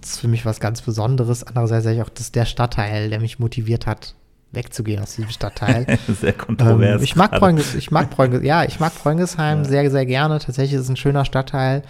das 0.00 0.12
ist 0.12 0.20
für 0.20 0.28
mich 0.28 0.44
was 0.44 0.60
ganz 0.60 0.82
Besonderes. 0.82 1.44
Andererseits 1.44 1.84
sage 1.84 1.96
ich 1.96 2.02
auch, 2.02 2.08
das 2.08 2.26
ist 2.26 2.34
der 2.34 2.44
Stadtteil, 2.44 3.10
der 3.10 3.20
mich 3.20 3.38
motiviert 3.38 3.86
hat, 3.86 4.14
wegzugehen 4.52 5.02
aus 5.02 5.14
diesem 5.16 5.30
Stadtteil. 5.30 5.98
Sehr 6.20 6.32
kontrovers. 6.32 6.98
Ähm, 6.98 7.04
ich 7.04 7.16
mag. 7.16 7.30
Preunges, 7.32 7.74
ich 7.74 7.90
mag 7.90 8.10
Preunges, 8.10 8.42
ja, 8.42 8.64
ich 8.64 8.80
mag 8.80 8.94
Preungesheim 8.94 9.58
Ja. 9.58 9.64
sehr, 9.64 9.90
sehr 9.90 10.06
gerne. 10.06 10.38
Tatsächlich 10.40 10.74
ist 10.74 10.82
es 10.82 10.88
ein 10.88 10.96
schöner 10.96 11.24
Stadtteil. 11.24 11.82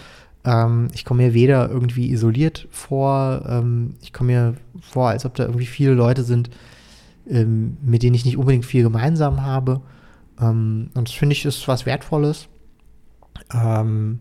Ähm, 0.45 0.89
ich 0.93 1.05
komme 1.05 1.23
mir 1.23 1.35
weder 1.35 1.71
irgendwie 1.71 2.11
isoliert 2.11 2.69
vor, 2.71 3.45
ähm, 3.49 3.95
ich 4.03 4.13
komme 4.13 4.33
mir 4.33 4.55
vor, 4.81 5.09
als 5.09 5.25
ob 5.25 5.35
da 5.35 5.45
irgendwie 5.45 5.67
viele 5.67 5.95
Leute 5.95 6.23
sind, 6.23 6.51
ähm, 7.29 7.77
mit 7.83 8.03
denen 8.03 8.15
ich 8.15 8.25
nicht 8.25 8.37
unbedingt 8.37 8.67
viel 8.67 8.83
gemeinsam 8.83 9.43
habe. 9.43 9.81
Ähm, 10.41 10.91
und 10.95 11.09
das 11.09 11.15
finde 11.15 11.35
ich 11.35 11.45
ist 11.45 11.67
was 11.69 11.87
Wertvolles. 11.87 12.49
Ähm, 13.53 14.21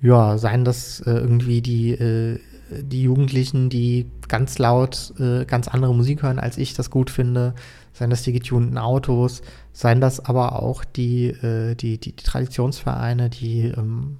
ja, 0.00 0.38
seien 0.38 0.64
das 0.64 1.00
äh, 1.00 1.12
irgendwie 1.12 1.62
die, 1.62 1.92
äh, 1.92 2.38
die 2.70 3.02
Jugendlichen, 3.02 3.70
die 3.70 4.10
ganz 4.28 4.58
laut 4.58 5.14
äh, 5.18 5.44
ganz 5.44 5.68
andere 5.68 5.94
Musik 5.94 6.22
hören, 6.22 6.38
als 6.38 6.58
ich 6.58 6.74
das 6.74 6.90
gut 6.90 7.10
finde, 7.10 7.54
seien 7.92 8.10
das 8.10 8.22
die 8.22 8.32
getunten 8.32 8.78
Autos, 8.78 9.42
seien 9.72 10.00
das 10.00 10.20
aber 10.20 10.62
auch 10.62 10.84
die, 10.84 11.28
äh, 11.28 11.74
die, 11.74 11.98
die, 11.98 12.12
die 12.12 12.24
Traditionsvereine, 12.24 13.30
die 13.30 13.72
ähm, 13.76 14.18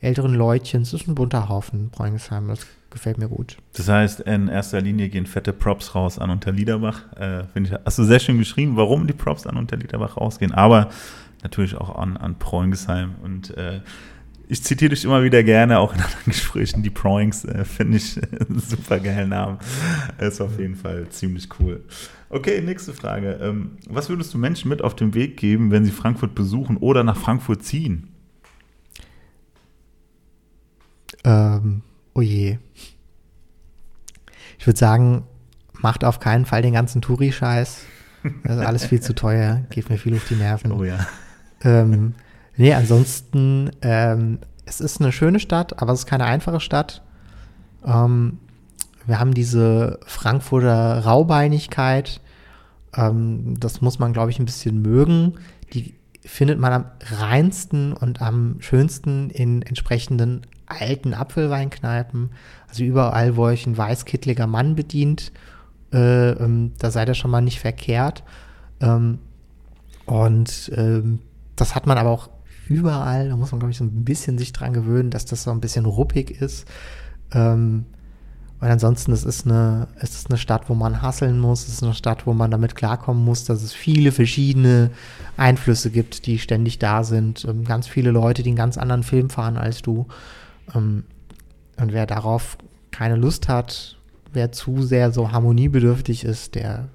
älteren 0.00 0.34
Leutchen. 0.34 0.82
Es 0.82 0.92
ist 0.92 1.08
ein 1.08 1.14
bunter 1.14 1.48
Haufen, 1.48 1.90
Bräungesheim, 1.90 2.48
das 2.48 2.66
gefällt 2.90 3.18
mir 3.18 3.28
gut. 3.28 3.56
Das 3.74 3.88
heißt, 3.88 4.20
in 4.20 4.48
erster 4.48 4.80
Linie 4.80 5.08
gehen 5.08 5.26
fette 5.26 5.52
Props 5.52 5.94
raus 5.94 6.18
an 6.18 6.30
Unterliederbach. 6.30 7.04
Äh, 7.18 7.44
ich, 7.54 7.72
hast 7.84 7.98
du 7.98 8.04
sehr 8.04 8.20
schön 8.20 8.38
geschrieben, 8.38 8.76
warum 8.76 9.06
die 9.06 9.12
Props 9.12 9.46
an 9.46 9.56
Unterliederbach 9.56 10.16
rausgehen, 10.16 10.52
aber 10.52 10.90
natürlich 11.42 11.74
auch 11.74 11.96
an, 11.96 12.16
an 12.16 12.38
Preungesheim. 12.38 13.16
Und 13.22 13.56
äh, 13.56 13.80
ich 14.48 14.62
zitiere 14.62 14.90
dich 14.90 15.04
immer 15.04 15.24
wieder 15.24 15.42
gerne, 15.42 15.78
auch 15.78 15.92
in 15.92 16.00
anderen 16.00 16.24
Gesprächen. 16.26 16.82
Die 16.82 16.90
Proings 16.90 17.44
äh, 17.44 17.64
finde 17.64 17.98
ich 17.98 18.16
äh, 18.16 18.22
einen 18.48 18.60
super 18.60 19.00
geilen 19.00 19.30
Namen. 19.30 19.58
Ist 20.18 20.40
auf 20.40 20.58
jeden 20.58 20.76
Fall 20.76 21.08
ziemlich 21.10 21.48
cool. 21.58 21.84
Okay, 22.28 22.60
nächste 22.60 22.92
Frage. 22.92 23.38
Ähm, 23.42 23.72
was 23.88 24.08
würdest 24.08 24.32
du 24.34 24.38
Menschen 24.38 24.68
mit 24.68 24.82
auf 24.82 24.96
den 24.96 25.14
Weg 25.14 25.36
geben, 25.36 25.70
wenn 25.70 25.84
sie 25.84 25.90
Frankfurt 25.90 26.34
besuchen 26.34 26.76
oder 26.76 27.04
nach 27.04 27.16
Frankfurt 27.16 27.62
ziehen? 27.62 28.08
Ähm, 31.24 31.82
oh 32.14 32.20
je. 32.20 32.58
Ich 34.58 34.66
würde 34.66 34.78
sagen, 34.78 35.24
macht 35.72 36.04
auf 36.04 36.20
keinen 36.20 36.46
Fall 36.46 36.62
den 36.62 36.74
ganzen 36.74 37.02
Touri-Scheiß. 37.02 37.80
Das 38.42 38.56
ist 38.56 38.66
alles 38.66 38.84
viel 38.86 39.00
zu 39.00 39.14
teuer, 39.14 39.62
geht 39.70 39.88
mir 39.88 39.98
viel 39.98 40.16
auf 40.16 40.26
die 40.26 40.34
Nerven. 40.34 40.72
Oh 40.72 40.84
ja. 40.84 41.06
Ähm, 41.62 42.14
nee, 42.56 42.74
ansonsten, 42.74 43.70
ähm, 43.82 44.38
es 44.64 44.80
ist 44.80 45.00
eine 45.00 45.12
schöne 45.12 45.38
Stadt, 45.38 45.80
aber 45.80 45.92
es 45.92 46.00
ist 46.00 46.06
keine 46.06 46.24
einfache 46.24 46.60
Stadt. 46.60 47.02
Ähm, 47.84 48.38
wir 49.06 49.20
haben 49.20 49.32
diese 49.34 50.00
Frankfurter 50.06 51.04
Raubeinigkeit. 51.04 52.20
Ähm, 52.94 53.58
das 53.60 53.80
muss 53.80 53.98
man, 53.98 54.12
glaube 54.12 54.30
ich, 54.30 54.38
ein 54.38 54.44
bisschen 54.44 54.82
mögen. 54.82 55.34
Die 55.72 55.94
findet 56.24 56.58
man 56.58 56.72
am 56.72 56.84
reinsten 57.00 57.92
und 57.92 58.20
am 58.20 58.56
schönsten 58.58 59.30
in 59.30 59.62
entsprechenden 59.62 60.42
alten 60.66 61.14
Apfelweinkneipen. 61.14 62.30
Also 62.68 62.84
überall, 62.84 63.36
wo 63.36 63.44
euch 63.44 63.66
ein 63.66 63.76
weißkittliger 63.76 64.46
Mann 64.46 64.74
bedient, 64.74 65.32
äh, 65.92 66.30
ähm, 66.30 66.72
da 66.78 66.90
seid 66.90 67.08
ihr 67.08 67.14
schon 67.14 67.30
mal 67.30 67.40
nicht 67.40 67.60
verkehrt. 67.60 68.24
Ähm, 68.80 69.18
und 70.04 70.70
ähm, 70.74 71.20
das 71.56 71.74
hat 71.74 71.86
man 71.86 71.98
aber 71.98 72.10
auch 72.10 72.28
überall. 72.68 73.28
Da 73.28 73.36
muss 73.36 73.52
man, 73.52 73.60
glaube 73.60 73.72
ich, 73.72 73.78
so 73.78 73.84
ein 73.84 74.04
bisschen 74.04 74.38
sich 74.38 74.52
dran 74.52 74.72
gewöhnen, 74.72 75.10
dass 75.10 75.26
das 75.26 75.42
so 75.42 75.50
ein 75.50 75.60
bisschen 75.60 75.86
ruppig 75.86 76.30
ist. 76.30 76.66
Ähm, 77.32 77.86
und 78.58 78.68
ansonsten, 78.68 79.12
es 79.12 79.24
ist 79.24 79.44
eine, 79.44 79.88
es 80.00 80.14
ist 80.14 80.30
eine 80.30 80.38
Stadt, 80.38 80.70
wo 80.70 80.74
man 80.74 81.02
hasseln 81.02 81.38
muss. 81.38 81.68
Es 81.68 81.74
ist 81.74 81.82
eine 81.82 81.94
Stadt, 81.94 82.26
wo 82.26 82.32
man 82.32 82.50
damit 82.50 82.74
klarkommen 82.74 83.22
muss, 83.22 83.44
dass 83.44 83.62
es 83.62 83.74
viele 83.74 84.12
verschiedene 84.12 84.90
Einflüsse 85.36 85.90
gibt, 85.90 86.26
die 86.26 86.38
ständig 86.38 86.78
da 86.78 87.04
sind. 87.04 87.44
Ähm, 87.44 87.64
ganz 87.64 87.86
viele 87.86 88.10
Leute, 88.10 88.42
die 88.42 88.50
einen 88.50 88.56
ganz 88.56 88.78
anderen 88.78 89.02
Film 89.02 89.28
fahren 89.28 89.56
als 89.56 89.82
du. 89.82 90.06
Ähm, 90.74 91.04
und 91.78 91.92
wer 91.92 92.06
darauf 92.06 92.58
keine 92.90 93.16
Lust 93.16 93.48
hat, 93.48 93.98
wer 94.32 94.52
zu 94.52 94.82
sehr 94.82 95.12
so 95.12 95.32
harmoniebedürftig 95.32 96.24
ist, 96.24 96.54
der 96.54 96.88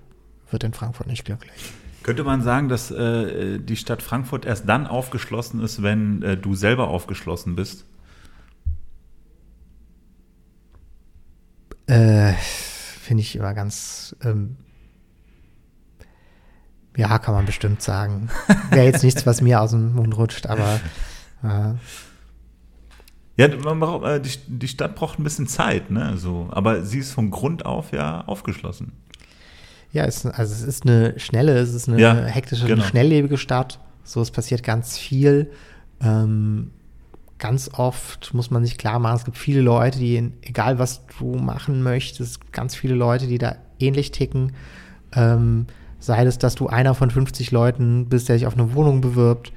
wird 0.50 0.64
in 0.64 0.74
Frankfurt 0.74 1.08
nicht 1.08 1.26
glücklich. 1.26 1.74
Könnte 2.04 2.24
man 2.24 2.42
sagen, 2.42 2.68
dass 2.68 2.90
äh, 2.90 3.60
die 3.60 3.76
Stadt 3.76 4.02
Frankfurt 4.02 4.46
erst 4.46 4.68
dann 4.68 4.88
aufgeschlossen 4.88 5.62
ist, 5.62 5.84
wenn 5.84 6.24
äh, 6.24 6.36
du 6.36 6.56
selber 6.56 6.88
aufgeschlossen 6.88 7.56
bist? 7.56 7.86
Äh, 11.86 12.34
Finde 12.34 13.22
ich 13.22 13.36
immer 13.36 13.54
ganz. 13.54 14.16
Ähm, 14.24 14.58
ja, 16.98 17.20
kann 17.20 17.36
man 17.36 17.46
bestimmt 17.46 17.82
sagen. 17.82 18.30
Wäre 18.72 18.86
jetzt 18.86 19.04
nichts, 19.04 19.26
was 19.26 19.42
mir 19.42 19.62
aus 19.62 19.72
dem 19.72 19.94
Mund 19.94 20.18
rutscht, 20.18 20.48
aber. 20.48 20.80
Ja, 23.42 23.58
man 23.64 23.80
braucht, 23.80 24.06
äh, 24.06 24.20
die, 24.22 24.32
die 24.48 24.68
Stadt 24.68 24.96
braucht 24.96 25.20
ein 25.20 25.24
bisschen 25.24 25.48
Zeit, 25.48 25.92
ne? 25.92 26.18
So, 26.18 26.48
aber 26.52 26.84
sie 26.84 27.00
ist 27.00 27.12
von 27.12 27.32
Grund 27.32 27.66
auf 27.66 27.92
ja 27.92 28.22
aufgeschlossen. 28.28 28.94
ja, 29.92 30.06
es, 30.06 30.26
also 30.26 30.54
es 30.54 30.62
ist 30.64 30.86
eine 30.86 31.20
schnelle, 31.20 31.58
es 31.58 31.74
ist 31.74 31.90
eine 31.90 32.00
Ja, 32.00 32.14
hektische, 32.26 32.66
genau. 32.66 32.82
eine 32.82 32.90
schnelllebige 32.90 33.38
Stadt. 33.38 33.80
So, 34.04 34.22
es 34.22 34.32
passiert 34.32 34.64
ganz 34.64 34.98
viel. 34.98 35.52
Ähm, 36.02 36.72
ganz 37.38 37.70
oft 37.74 38.34
muss 38.34 38.52
man 38.52 38.64
sich 38.64 38.78
klar 38.78 39.00
machen, 39.00 39.16
es 39.18 39.26
gibt 39.26 39.38
viele 39.38 39.62
Leute, 39.62 40.00
die, 40.00 40.16
in, 40.16 40.34
egal 40.42 40.80
was 40.80 41.02
du 41.20 41.36
machen 41.36 41.82
möchtest, 41.84 42.52
ganz 42.52 42.76
viele 42.76 42.94
Leute, 42.96 43.28
die 43.28 43.38
da 43.38 43.56
ähnlich 43.80 44.12
ticken. 44.12 44.54
Ähm, 45.14 45.66
sei 46.00 46.24
es, 46.24 46.38
dass 46.38 46.56
du 46.56 46.68
einer 46.68 46.94
von 46.96 47.10
50 47.12 47.52
Leuten 47.52 48.08
bist, 48.10 48.30
der 48.30 48.38
sich 48.38 48.48
auf 48.48 48.54
eine 48.54 48.74
Wohnung 48.74 49.02
bewirbt. 49.02 49.54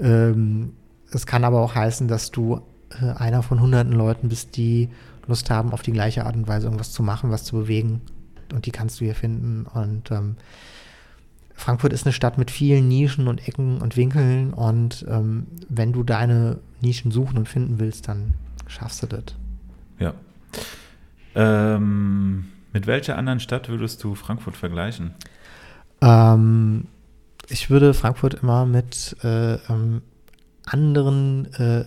Ähm, 0.00 0.72
es 1.10 1.26
kann 1.26 1.44
aber 1.44 1.60
auch 1.60 1.74
heißen, 1.74 2.08
dass 2.08 2.30
du 2.30 2.60
äh, 3.00 3.12
einer 3.18 3.42
von 3.42 3.60
hunderten 3.60 3.92
Leuten 3.92 4.28
bist, 4.28 4.56
die 4.56 4.88
Lust 5.26 5.50
haben, 5.50 5.72
auf 5.72 5.82
die 5.82 5.92
gleiche 5.92 6.26
Art 6.26 6.36
und 6.36 6.48
Weise 6.48 6.66
irgendwas 6.66 6.92
zu 6.92 7.02
machen, 7.02 7.30
was 7.30 7.44
zu 7.44 7.56
bewegen. 7.56 8.00
Und 8.52 8.66
die 8.66 8.70
kannst 8.70 9.00
du 9.00 9.04
hier 9.04 9.14
finden. 9.14 9.66
Und 9.72 10.10
ähm, 10.10 10.36
Frankfurt 11.54 11.92
ist 11.92 12.06
eine 12.06 12.12
Stadt 12.12 12.38
mit 12.38 12.50
vielen 12.50 12.88
Nischen 12.88 13.28
und 13.28 13.46
Ecken 13.46 13.80
und 13.80 13.96
Winkeln. 13.96 14.52
Und 14.52 15.06
ähm, 15.08 15.46
wenn 15.68 15.92
du 15.92 16.02
deine 16.02 16.58
Nischen 16.80 17.10
suchen 17.10 17.38
und 17.38 17.48
finden 17.48 17.78
willst, 17.78 18.08
dann 18.08 18.34
schaffst 18.66 19.02
du 19.02 19.06
das. 19.06 19.24
Ja. 19.98 20.14
Ähm, 21.34 22.46
mit 22.72 22.86
welcher 22.86 23.16
anderen 23.16 23.40
Stadt 23.40 23.68
würdest 23.68 24.02
du 24.02 24.14
Frankfurt 24.14 24.56
vergleichen? 24.56 25.14
Ähm, 26.00 26.88
ich 27.48 27.70
würde 27.70 27.94
Frankfurt 27.94 28.34
immer 28.34 28.66
mit 28.66 29.16
äh, 29.22 29.54
ähm, 29.54 30.02
anderen 30.66 31.52
äh, 31.54 31.84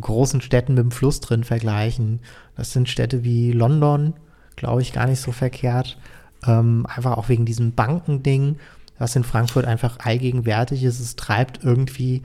großen 0.00 0.40
Städten 0.40 0.74
mit 0.74 0.84
dem 0.84 0.90
Fluss 0.90 1.20
drin 1.20 1.44
vergleichen. 1.44 2.20
Das 2.56 2.72
sind 2.72 2.88
Städte 2.88 3.24
wie 3.24 3.52
London, 3.52 4.14
glaube 4.56 4.82
ich, 4.82 4.92
gar 4.92 5.06
nicht 5.06 5.20
so 5.20 5.32
verkehrt. 5.32 5.98
Ähm, 6.46 6.86
einfach 6.86 7.16
auch 7.16 7.28
wegen 7.28 7.44
diesem 7.44 7.72
Bankending, 7.72 8.56
was 8.98 9.16
in 9.16 9.24
Frankfurt 9.24 9.64
einfach 9.64 9.98
allgegenwärtig 10.00 10.84
ist. 10.84 11.00
Es 11.00 11.16
treibt 11.16 11.64
irgendwie, 11.64 12.22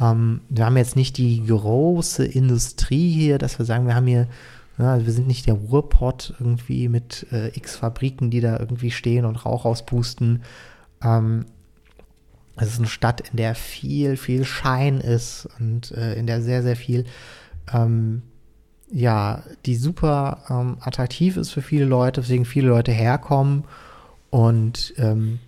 ähm, 0.00 0.40
wir 0.48 0.66
haben 0.66 0.76
jetzt 0.76 0.96
nicht 0.96 1.16
die 1.16 1.44
große 1.44 2.24
Industrie 2.24 3.10
hier, 3.10 3.38
dass 3.38 3.58
wir 3.58 3.66
sagen, 3.66 3.86
wir 3.86 3.94
haben 3.94 4.06
hier, 4.06 4.28
ja, 4.78 4.92
also 4.92 5.06
wir 5.06 5.12
sind 5.12 5.26
nicht 5.26 5.46
der 5.46 5.54
Ruhrpott 5.54 6.34
irgendwie 6.38 6.88
mit 6.88 7.26
äh, 7.32 7.48
x 7.56 7.76
Fabriken, 7.76 8.30
die 8.30 8.40
da 8.40 8.58
irgendwie 8.58 8.90
stehen 8.90 9.24
und 9.24 9.44
Rauch 9.44 9.64
auspusten. 9.64 10.42
Ähm, 11.02 11.46
es 12.56 12.68
ist 12.68 12.78
eine 12.78 12.88
Stadt, 12.88 13.20
in 13.20 13.36
der 13.36 13.54
viel, 13.54 14.16
viel 14.16 14.44
Schein 14.44 15.00
ist 15.00 15.48
und 15.58 15.92
äh, 15.92 16.14
in 16.14 16.26
der 16.26 16.40
sehr, 16.42 16.62
sehr 16.62 16.76
viel 16.76 17.04
ähm, 17.72 18.22
ja, 18.90 19.42
die 19.64 19.76
super 19.76 20.44
ähm, 20.48 20.78
attraktiv 20.80 21.36
ist 21.36 21.50
für 21.50 21.62
viele 21.62 21.84
Leute, 21.84 22.22
weswegen 22.22 22.44
viele 22.44 22.68
Leute 22.68 22.92
herkommen. 22.92 23.64
Und 24.30 24.94
ähm, 24.98 25.40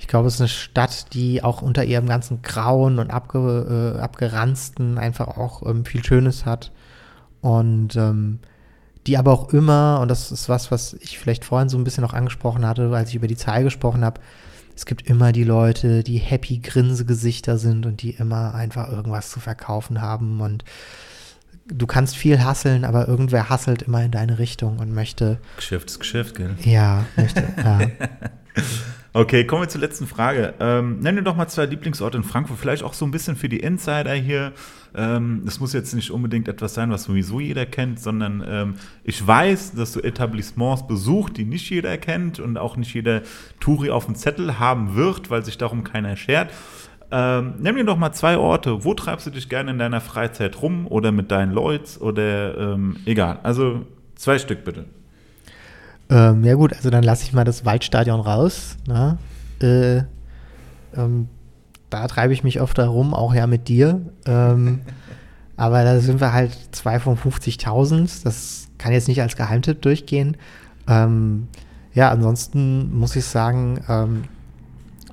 ich 0.00 0.08
glaube, 0.08 0.28
es 0.28 0.34
ist 0.34 0.40
eine 0.40 0.48
Stadt, 0.48 1.14
die 1.14 1.42
auch 1.44 1.62
unter 1.62 1.84
ihrem 1.84 2.06
ganzen 2.06 2.42
Grauen 2.42 2.98
und 2.98 3.10
abge, 3.10 3.94
äh, 3.96 4.00
abgeranzten 4.00 4.98
einfach 4.98 5.28
auch 5.28 5.64
ähm, 5.66 5.84
viel 5.84 6.04
Schönes 6.04 6.44
hat. 6.44 6.72
Und 7.40 7.94
ähm, 7.94 8.40
die 9.06 9.16
aber 9.16 9.32
auch 9.32 9.52
immer, 9.52 10.00
und 10.02 10.08
das 10.08 10.32
ist 10.32 10.48
was, 10.48 10.70
was 10.70 10.94
ich 10.94 11.18
vielleicht 11.18 11.44
vorhin 11.44 11.68
so 11.68 11.78
ein 11.78 11.84
bisschen 11.84 12.02
noch 12.02 12.14
angesprochen 12.14 12.66
hatte, 12.66 12.90
als 12.92 13.10
ich 13.10 13.14
über 13.14 13.28
die 13.28 13.36
Zahl 13.36 13.62
gesprochen 13.62 14.04
habe, 14.04 14.20
es 14.78 14.86
gibt 14.86 15.08
immer 15.10 15.32
die 15.32 15.42
Leute, 15.42 16.04
die 16.04 16.18
happy 16.18 16.60
Grinsegesichter 16.60 17.58
sind 17.58 17.84
und 17.84 18.00
die 18.00 18.10
immer 18.10 18.54
einfach 18.54 18.88
irgendwas 18.88 19.28
zu 19.28 19.40
verkaufen 19.40 20.00
haben 20.00 20.40
und 20.40 20.62
du 21.66 21.88
kannst 21.88 22.16
viel 22.16 22.44
hasseln, 22.44 22.84
aber 22.84 23.08
irgendwer 23.08 23.48
hasselt 23.48 23.82
immer 23.82 24.04
in 24.04 24.12
deine 24.12 24.38
Richtung 24.38 24.78
und 24.78 24.94
möchte. 24.94 25.40
Geschäft 25.56 25.90
ist 25.90 25.98
Geschäft, 25.98 26.36
gell? 26.36 26.54
Ja, 26.62 27.06
möchte. 27.16 27.42
ja. 27.56 27.80
Okay, 29.14 29.44
kommen 29.44 29.62
wir 29.62 29.68
zur 29.68 29.80
letzten 29.80 30.06
Frage. 30.06 30.52
Ähm, 30.60 31.02
dir 31.02 31.22
doch 31.22 31.34
mal 31.34 31.48
zwei 31.48 31.64
Lieblingsorte 31.64 32.18
in 32.18 32.24
Frankfurt, 32.24 32.58
vielleicht 32.58 32.82
auch 32.82 32.92
so 32.92 33.06
ein 33.06 33.10
bisschen 33.10 33.36
für 33.36 33.48
die 33.48 33.60
Insider 33.60 34.12
hier. 34.12 34.52
Ähm, 34.94 35.42
das 35.46 35.60
muss 35.60 35.72
jetzt 35.72 35.94
nicht 35.94 36.10
unbedingt 36.10 36.46
etwas 36.46 36.74
sein, 36.74 36.90
was 36.90 37.04
sowieso 37.04 37.40
jeder 37.40 37.64
kennt, 37.64 38.00
sondern 38.00 38.44
ähm, 38.46 38.74
ich 39.04 39.26
weiß, 39.26 39.72
dass 39.72 39.92
du 39.92 40.00
Etablissements 40.00 40.86
besucht, 40.86 41.38
die 41.38 41.46
nicht 41.46 41.70
jeder 41.70 41.96
kennt 41.96 42.38
und 42.38 42.58
auch 42.58 42.76
nicht 42.76 42.92
jeder 42.92 43.22
Touri 43.60 43.90
auf 43.90 44.04
dem 44.04 44.14
Zettel 44.14 44.58
haben 44.58 44.94
wird, 44.94 45.30
weil 45.30 45.42
sich 45.42 45.56
darum 45.56 45.84
keiner 45.84 46.16
schert. 46.16 46.50
Ähm, 47.10 47.54
nimm 47.58 47.76
dir 47.76 47.84
doch 47.84 47.96
mal 47.96 48.12
zwei 48.12 48.36
Orte. 48.36 48.84
Wo 48.84 48.92
treibst 48.92 49.26
du 49.26 49.30
dich 49.30 49.48
gerne 49.48 49.70
in 49.70 49.78
deiner 49.78 50.02
Freizeit 50.02 50.60
rum 50.60 50.86
oder 50.86 51.12
mit 51.12 51.30
deinen 51.30 51.52
Leuten 51.52 52.02
oder 52.02 52.74
ähm, 52.74 52.96
egal. 53.06 53.40
Also 53.42 53.86
zwei 54.16 54.38
Stück 54.38 54.64
bitte. 54.64 54.84
Ähm, 56.10 56.44
ja 56.44 56.54
gut, 56.54 56.72
also 56.72 56.90
dann 56.90 57.02
lasse 57.02 57.24
ich 57.24 57.32
mal 57.32 57.44
das 57.44 57.64
Waldstadion 57.64 58.20
raus. 58.20 58.76
Ne? 58.86 59.18
Äh, 59.60 59.98
ähm, 60.98 61.28
da 61.90 62.06
treibe 62.06 62.32
ich 62.32 62.44
mich 62.44 62.60
oft 62.60 62.78
herum, 62.78 63.14
auch 63.14 63.34
ja 63.34 63.46
mit 63.46 63.68
dir. 63.68 64.00
Ähm, 64.26 64.80
aber 65.56 65.84
da 65.84 66.00
sind 66.00 66.20
wir 66.20 66.32
halt 66.32 66.56
zwei 66.72 67.00
von 67.00 67.16
50.000. 67.16 68.24
Das 68.24 68.68
kann 68.78 68.92
jetzt 68.92 69.08
nicht 69.08 69.20
als 69.20 69.36
Geheimtipp 69.36 69.82
durchgehen. 69.82 70.36
Ähm, 70.86 71.48
ja, 71.94 72.10
ansonsten 72.10 72.96
muss 72.96 73.16
ich 73.16 73.24
sagen, 73.24 73.80
ähm, 73.88 74.24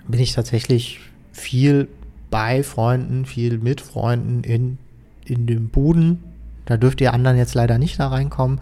bin 0.07 0.19
ich 0.19 0.33
tatsächlich 0.33 0.99
viel 1.31 1.87
bei 2.29 2.63
Freunden, 2.63 3.25
viel 3.25 3.57
mit 3.57 3.81
Freunden 3.81 4.43
in, 4.43 4.77
in 5.25 5.47
dem 5.47 5.69
Boden. 5.69 6.23
Da 6.65 6.77
dürft 6.77 7.01
ihr 7.01 7.13
anderen 7.13 7.37
jetzt 7.37 7.55
leider 7.55 7.77
nicht 7.77 7.99
da 7.99 8.07
reinkommen. 8.07 8.59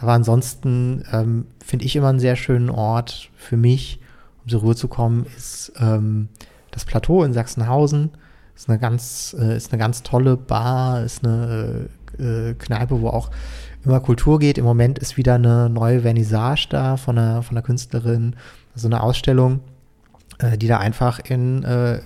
Aber 0.00 0.12
ansonsten 0.12 1.04
ähm, 1.12 1.46
finde 1.64 1.84
ich 1.84 1.94
immer 1.96 2.08
einen 2.08 2.20
sehr 2.20 2.36
schönen 2.36 2.70
Ort 2.70 3.30
für 3.36 3.56
mich, 3.56 4.00
um 4.42 4.48
zur 4.48 4.60
Ruhe 4.60 4.74
zu 4.74 4.88
kommen, 4.88 5.26
ist 5.36 5.72
ähm, 5.78 6.28
das 6.70 6.84
Plateau 6.84 7.22
in 7.22 7.32
Sachsenhausen. 7.32 8.10
Ist 8.56 8.68
eine 8.68 8.78
ganz, 8.78 9.36
äh, 9.38 9.56
ist 9.56 9.72
eine 9.72 9.78
ganz 9.78 10.02
tolle 10.02 10.36
Bar, 10.36 11.02
ist 11.02 11.24
eine 11.24 11.88
äh, 12.18 12.54
Kneipe, 12.54 13.00
wo 13.00 13.08
auch 13.08 13.30
immer 13.84 14.00
Kultur 14.00 14.38
geht. 14.38 14.58
Im 14.58 14.64
Moment 14.64 14.98
ist 14.98 15.16
wieder 15.16 15.34
eine 15.34 15.70
neue 15.70 16.00
Vernissage 16.00 16.66
da 16.70 16.96
von 16.96 17.18
einer, 17.18 17.42
von 17.42 17.56
einer 17.56 17.64
Künstlerin, 17.64 18.36
also 18.74 18.88
eine 18.88 19.02
Ausstellung 19.02 19.60
äh, 20.42 20.58
die 20.58 20.68
da 20.68 20.78
einfach 20.78 21.18
in, 21.18 21.62
äh, 21.64 22.00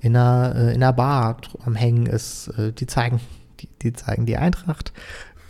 in, 0.00 0.16
einer, 0.16 0.54
äh, 0.54 0.74
in 0.74 0.82
einer 0.82 0.92
Bar 0.92 1.38
am 1.64 1.74
Hängen 1.74 2.06
ist. 2.06 2.48
Äh, 2.58 2.72
die 2.72 2.86
zeigen, 2.86 3.20
die, 3.60 3.68
die 3.82 3.92
zeigen 3.92 4.26
die 4.26 4.36
Eintracht. 4.36 4.92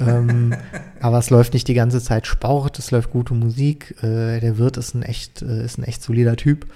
Ähm, 0.06 0.54
aber 1.00 1.18
es 1.18 1.30
läuft 1.30 1.54
nicht 1.54 1.68
die 1.68 1.74
ganze 1.74 2.00
Zeit 2.00 2.26
Sport, 2.26 2.78
es 2.78 2.90
läuft 2.90 3.10
gute 3.10 3.34
Musik. 3.34 3.96
Äh, 4.02 4.40
der 4.40 4.58
Wirt 4.58 4.76
ist 4.76 4.94
ein 4.94 5.02
echt, 5.02 5.42
äh, 5.42 5.64
ist 5.64 5.78
ein 5.78 5.84
echt 5.84 6.02
solider 6.02 6.36
Typ. 6.36 6.66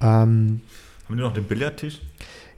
Ähm, 0.00 0.60
haben 1.08 1.16
die 1.16 1.22
noch 1.22 1.34
den 1.34 1.44
Billardtisch? 1.44 2.00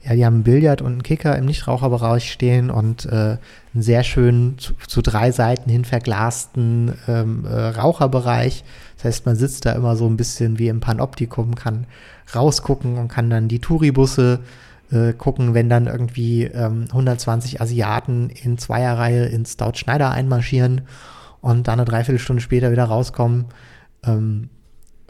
Ja, 0.05 0.13
die 0.13 0.23
haben 0.23 0.35
einen 0.35 0.43
Billard 0.43 0.81
und 0.81 0.91
einen 0.91 1.03
Kicker 1.03 1.35
im 1.35 1.45
Nichtraucherbereich 1.45 2.31
stehen 2.31 2.69
und 2.69 3.05
äh, 3.05 3.37
einen 3.73 3.81
sehr 3.81 4.03
schönen, 4.03 4.59
zu, 4.59 4.73
zu, 4.87 5.01
drei 5.01 5.31
Seiten 5.31 5.67
hin 5.67 5.83
verglasten 5.83 6.93
ähm, 7.07 7.43
äh, 7.45 7.69
Raucherbereich. 7.69 8.63
Das 8.97 9.05
heißt, 9.05 9.25
man 9.25 9.35
sitzt 9.35 9.65
da 9.65 9.71
immer 9.71 9.95
so 9.95 10.05
ein 10.05 10.15
bisschen 10.15 10.59
wie 10.59 10.67
im 10.67 10.79
Panoptikum, 10.79 11.55
kann 11.55 11.87
rausgucken 12.35 12.99
und 12.99 13.07
kann 13.07 13.31
dann 13.31 13.47
die 13.47 13.59
Touribusse 13.59 14.41
äh, 14.91 15.13
gucken, 15.13 15.53
wenn 15.53 15.69
dann 15.69 15.87
irgendwie 15.87 16.43
ähm, 16.43 16.85
120 16.89 17.61
Asiaten 17.61 18.29
in 18.29 18.57
Zweierreihe 18.57 19.25
ins 19.25 19.53
Stout 19.53 19.75
Schneider 19.75 20.11
einmarschieren 20.11 20.81
und 21.41 21.67
dann 21.67 21.79
eine 21.79 21.85
Dreiviertelstunde 21.85 22.41
später 22.41 22.71
wieder 22.71 22.85
rauskommen. 22.85 23.45
Ähm, 24.03 24.49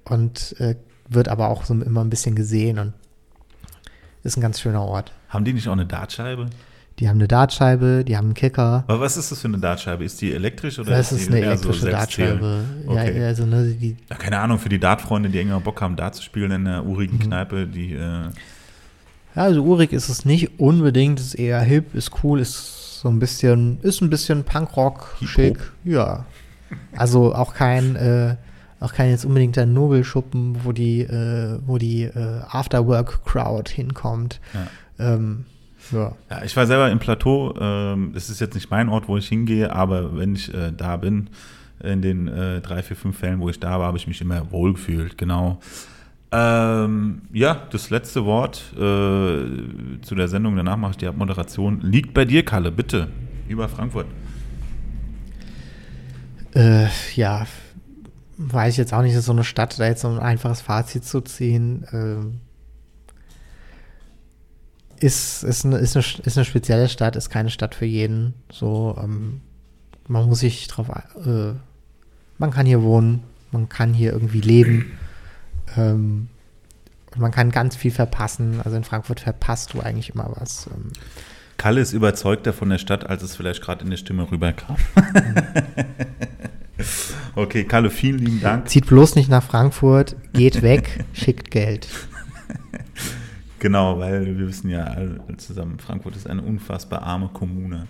und 0.05 0.55
äh, 0.59 0.75
wird 1.09 1.29
aber 1.29 1.49
auch 1.49 1.65
so 1.65 1.73
immer 1.73 2.03
ein 2.03 2.09
bisschen 2.09 2.35
gesehen 2.35 2.79
und 2.79 2.93
ist 4.23 4.37
ein 4.37 4.41
ganz 4.41 4.59
schöner 4.59 4.83
Ort. 4.83 5.11
Haben 5.29 5.45
die 5.45 5.53
nicht 5.53 5.67
auch 5.67 5.73
eine 5.73 5.85
Dartscheibe? 5.85 6.47
Die 6.99 7.09
haben 7.09 7.17
eine 7.17 7.27
Dartscheibe, 7.27 8.05
die 8.05 8.15
haben 8.15 8.27
einen 8.27 8.33
Kicker. 8.35 8.85
Aber 8.87 9.01
was 9.01 9.17
ist 9.17 9.31
das 9.31 9.41
für 9.41 9.49
eine 9.49 9.57
Dartscheibe? 9.57 10.05
Ist 10.05 10.21
die 10.21 10.33
elektrisch 10.33 10.79
oder 10.79 10.91
das 10.91 11.11
ist, 11.11 11.23
ist 11.23 11.27
eine 11.27 11.41
elektrische 11.41 11.81
so 11.81 11.89
Dartscheibe. 11.89 12.63
Okay. 12.87 13.19
Ja, 13.19 13.27
also, 13.27 13.45
ne, 13.45 13.65
die 13.65 13.97
ja, 14.09 14.15
keine 14.15 14.39
Ahnung, 14.39 14.59
für 14.59 14.69
die 14.69 14.79
Dartfreunde, 14.79 15.29
die 15.29 15.39
enger 15.39 15.59
Bock 15.59 15.81
haben, 15.81 15.97
Dart 15.97 16.15
zu 16.15 16.23
spielen 16.23 16.51
in 16.51 16.67
einer 16.67 16.85
urigen 16.85 17.17
mhm. 17.17 17.23
Kneipe, 17.23 17.67
die. 17.67 17.93
Äh 17.93 18.29
ja, 19.35 19.43
also 19.43 19.63
urig 19.63 19.93
ist 19.93 20.09
es 20.09 20.25
nicht 20.25 20.59
unbedingt, 20.59 21.19
ist 21.19 21.35
eher 21.35 21.61
hip, 21.61 21.93
ist 21.93 22.11
cool, 22.23 22.39
ist 22.39 23.01
so 23.01 23.09
ein 23.09 23.19
bisschen, 23.19 23.79
ist 23.81 24.01
ein 24.01 24.09
bisschen 24.09 24.43
Punkrock, 24.43 25.17
schick. 25.23 25.59
Ja. 25.83 26.25
Also 26.95 27.35
auch 27.35 27.53
kein, 27.53 27.95
äh, 27.95 28.35
auch 28.79 28.93
kein 28.93 29.09
jetzt 29.11 29.25
unbedingt 29.25 29.57
ein 29.57 29.73
Nobelschuppen, 29.73 30.57
wo 30.63 30.71
die, 30.71 31.01
äh, 31.01 31.59
wo 31.65 31.77
die 31.77 32.03
äh, 32.03 32.41
Afterwork-Crowd 32.49 33.71
hinkommt. 33.71 34.39
Ja. 34.53 35.13
Ähm, 35.13 35.45
ja. 35.91 36.13
ja. 36.29 36.43
ich 36.43 36.55
war 36.55 36.65
selber 36.65 36.89
im 36.89 36.99
Plateau. 36.99 37.53
Ähm, 37.59 38.11
das 38.13 38.29
ist 38.29 38.41
jetzt 38.41 38.55
nicht 38.55 38.71
mein 38.71 38.89
Ort, 38.89 39.07
wo 39.07 39.17
ich 39.17 39.27
hingehe, 39.27 39.71
aber 39.71 40.17
wenn 40.17 40.35
ich 40.35 40.53
äh, 40.53 40.71
da 40.75 40.97
bin, 40.97 41.29
in 41.83 42.01
den 42.01 42.27
äh, 42.27 42.61
drei, 42.61 42.81
vier, 42.81 42.95
fünf 42.95 43.17
Fällen, 43.17 43.39
wo 43.39 43.49
ich 43.49 43.59
da 43.59 43.79
war, 43.79 43.87
habe 43.87 43.97
ich 43.97 44.07
mich 44.07 44.21
immer 44.21 44.51
wohlgefühlt. 44.51 45.17
Genau. 45.17 45.59
Ähm, 46.31 47.21
ja, 47.31 47.67
das 47.71 47.89
letzte 47.89 48.25
Wort 48.25 48.63
äh, 48.73 50.01
zu 50.01 50.15
der 50.15 50.27
Sendung, 50.27 50.55
danach 50.55 50.77
mache 50.77 50.91
ich 50.91 50.97
die 50.97 51.07
Abmoderation, 51.07 51.81
liegt 51.81 52.13
bei 52.13 52.25
dir, 52.25 52.43
Kalle, 52.43 52.71
bitte, 52.71 53.09
über 53.47 53.69
Frankfurt. 53.69 54.07
Äh, 56.53 56.87
ja, 57.15 57.45
weiß 58.37 58.73
ich 58.73 58.77
jetzt 58.77 58.93
auch 58.93 59.01
nicht, 59.01 59.13
das 59.13 59.19
ist 59.19 59.25
so 59.25 59.33
eine 59.33 59.43
Stadt, 59.43 59.79
da 59.79 59.85
jetzt 59.85 60.01
so 60.01 60.09
ein 60.09 60.19
einfaches 60.19 60.61
Fazit 60.61 61.05
zu 61.05 61.21
ziehen. 61.21 61.85
Ähm, 61.91 62.39
ist, 64.99 65.43
ist, 65.43 65.65
eine, 65.65 65.77
ist, 65.77 65.95
eine, 65.95 66.05
ist 66.23 66.37
eine 66.37 66.45
spezielle 66.45 66.89
Stadt, 66.89 67.15
ist 67.15 67.29
keine 67.29 67.49
Stadt 67.49 67.75
für 67.75 67.85
jeden. 67.85 68.33
So, 68.51 68.97
ähm, 69.01 69.41
man 70.07 70.27
muss 70.27 70.39
sich 70.39 70.67
drauf, 70.67 70.89
äh, 70.89 71.53
man 72.37 72.51
kann 72.51 72.65
hier 72.65 72.81
wohnen, 72.81 73.23
man 73.51 73.69
kann 73.69 73.93
hier 73.93 74.13
irgendwie 74.13 74.41
leben. 74.41 74.91
Ähm, 75.77 76.29
und 77.15 77.21
man 77.21 77.31
kann 77.31 77.51
ganz 77.51 77.75
viel 77.75 77.91
verpassen. 77.91 78.61
Also 78.63 78.77
in 78.77 78.83
Frankfurt 78.83 79.21
verpasst 79.21 79.73
du 79.73 79.79
eigentlich 79.79 80.13
immer 80.13 80.31
was. 80.35 80.67
Ähm. 80.67 80.91
Kalle 81.57 81.81
ist 81.81 81.93
überzeugter 81.93 82.53
von 82.53 82.69
der 82.69 82.77
Stadt, 82.77 83.09
als 83.09 83.23
es 83.23 83.35
vielleicht 83.35 83.61
gerade 83.61 83.83
in 83.83 83.89
der 83.89 83.97
Stimme 83.97 84.29
rüberkam. 84.29 84.75
okay, 87.35 87.63
Kalle, 87.63 87.89
vielen 87.89 88.19
lieben 88.19 88.41
Dank. 88.41 88.67
Zieht 88.67 88.87
bloß 88.87 89.15
nicht 89.15 89.29
nach 89.29 89.43
Frankfurt, 89.43 90.15
geht 90.33 90.61
weg, 90.61 91.05
schickt 91.13 91.51
Geld. 91.51 91.87
Genau, 93.59 93.99
weil 93.99 94.37
wir 94.37 94.47
wissen 94.47 94.69
ja 94.69 94.83
alle 94.83 95.21
zusammen, 95.37 95.79
Frankfurt 95.79 96.17
ist 96.17 96.29
eine 96.29 96.41
unfassbar 96.41 97.03
arme 97.03 97.29
Kommune. 97.29 97.87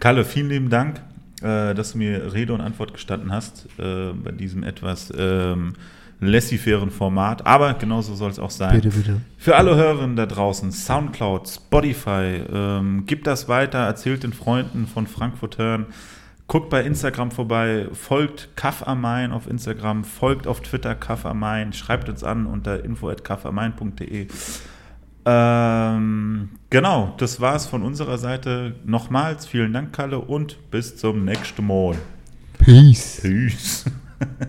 Kalle, 0.00 0.24
vielen 0.24 0.48
lieben 0.48 0.70
Dank, 0.70 1.02
äh, 1.42 1.74
dass 1.74 1.92
du 1.92 1.98
mir 1.98 2.32
Rede 2.32 2.54
und 2.54 2.62
Antwort 2.62 2.94
gestanden 2.94 3.30
hast 3.30 3.68
äh, 3.78 4.12
bei 4.12 4.32
diesem 4.32 4.64
etwas 4.64 5.12
ähm, 5.16 5.74
laissez-fairen 6.20 6.90
Format. 6.90 7.46
Aber 7.46 7.74
genauso 7.74 8.14
soll 8.14 8.30
es 8.30 8.38
auch 8.38 8.50
sein. 8.50 8.80
Bitte, 8.80 8.96
bitte. 8.96 9.20
Für 9.36 9.56
alle 9.56 9.76
Hörerinnen 9.76 10.16
da 10.16 10.26
draußen, 10.26 10.72
Soundcloud, 10.72 11.48
Spotify, 11.48 12.42
ähm, 12.52 13.06
gibt 13.06 13.26
das 13.26 13.48
weiter, 13.48 13.78
erzählt 13.78 14.22
den 14.22 14.32
Freunden 14.32 14.86
von 14.86 15.06
Frankfurt 15.06 15.58
hören. 15.58 15.86
Guckt 16.46 16.68
bei 16.68 16.82
Instagram 16.82 17.30
vorbei, 17.30 17.88
folgt 17.92 18.54
Kaff 18.54 18.86
am 18.86 19.00
Main 19.00 19.32
auf 19.32 19.48
Instagram, 19.48 20.04
folgt 20.04 20.46
auf 20.46 20.60
Twitter 20.60 20.94
Kaff 20.94 21.24
am 21.24 21.38
Main, 21.38 21.72
schreibt 21.72 22.08
uns 22.10 22.22
an 22.22 22.44
unter 22.46 22.84
info.kaffamain.de. 22.84 24.28
Ähm, 25.26 26.50
genau, 26.68 27.14
das 27.16 27.40
war 27.40 27.56
es 27.56 27.64
von 27.64 27.82
unserer 27.82 28.18
Seite. 28.18 28.74
Nochmals 28.84 29.46
vielen 29.46 29.72
Dank, 29.72 29.94
Kalle, 29.94 30.18
und 30.18 30.70
bis 30.70 30.96
zum 30.96 31.24
nächsten 31.24 31.66
Mal. 31.66 31.96
Peace. 32.58 33.20
Peace. 33.22 33.84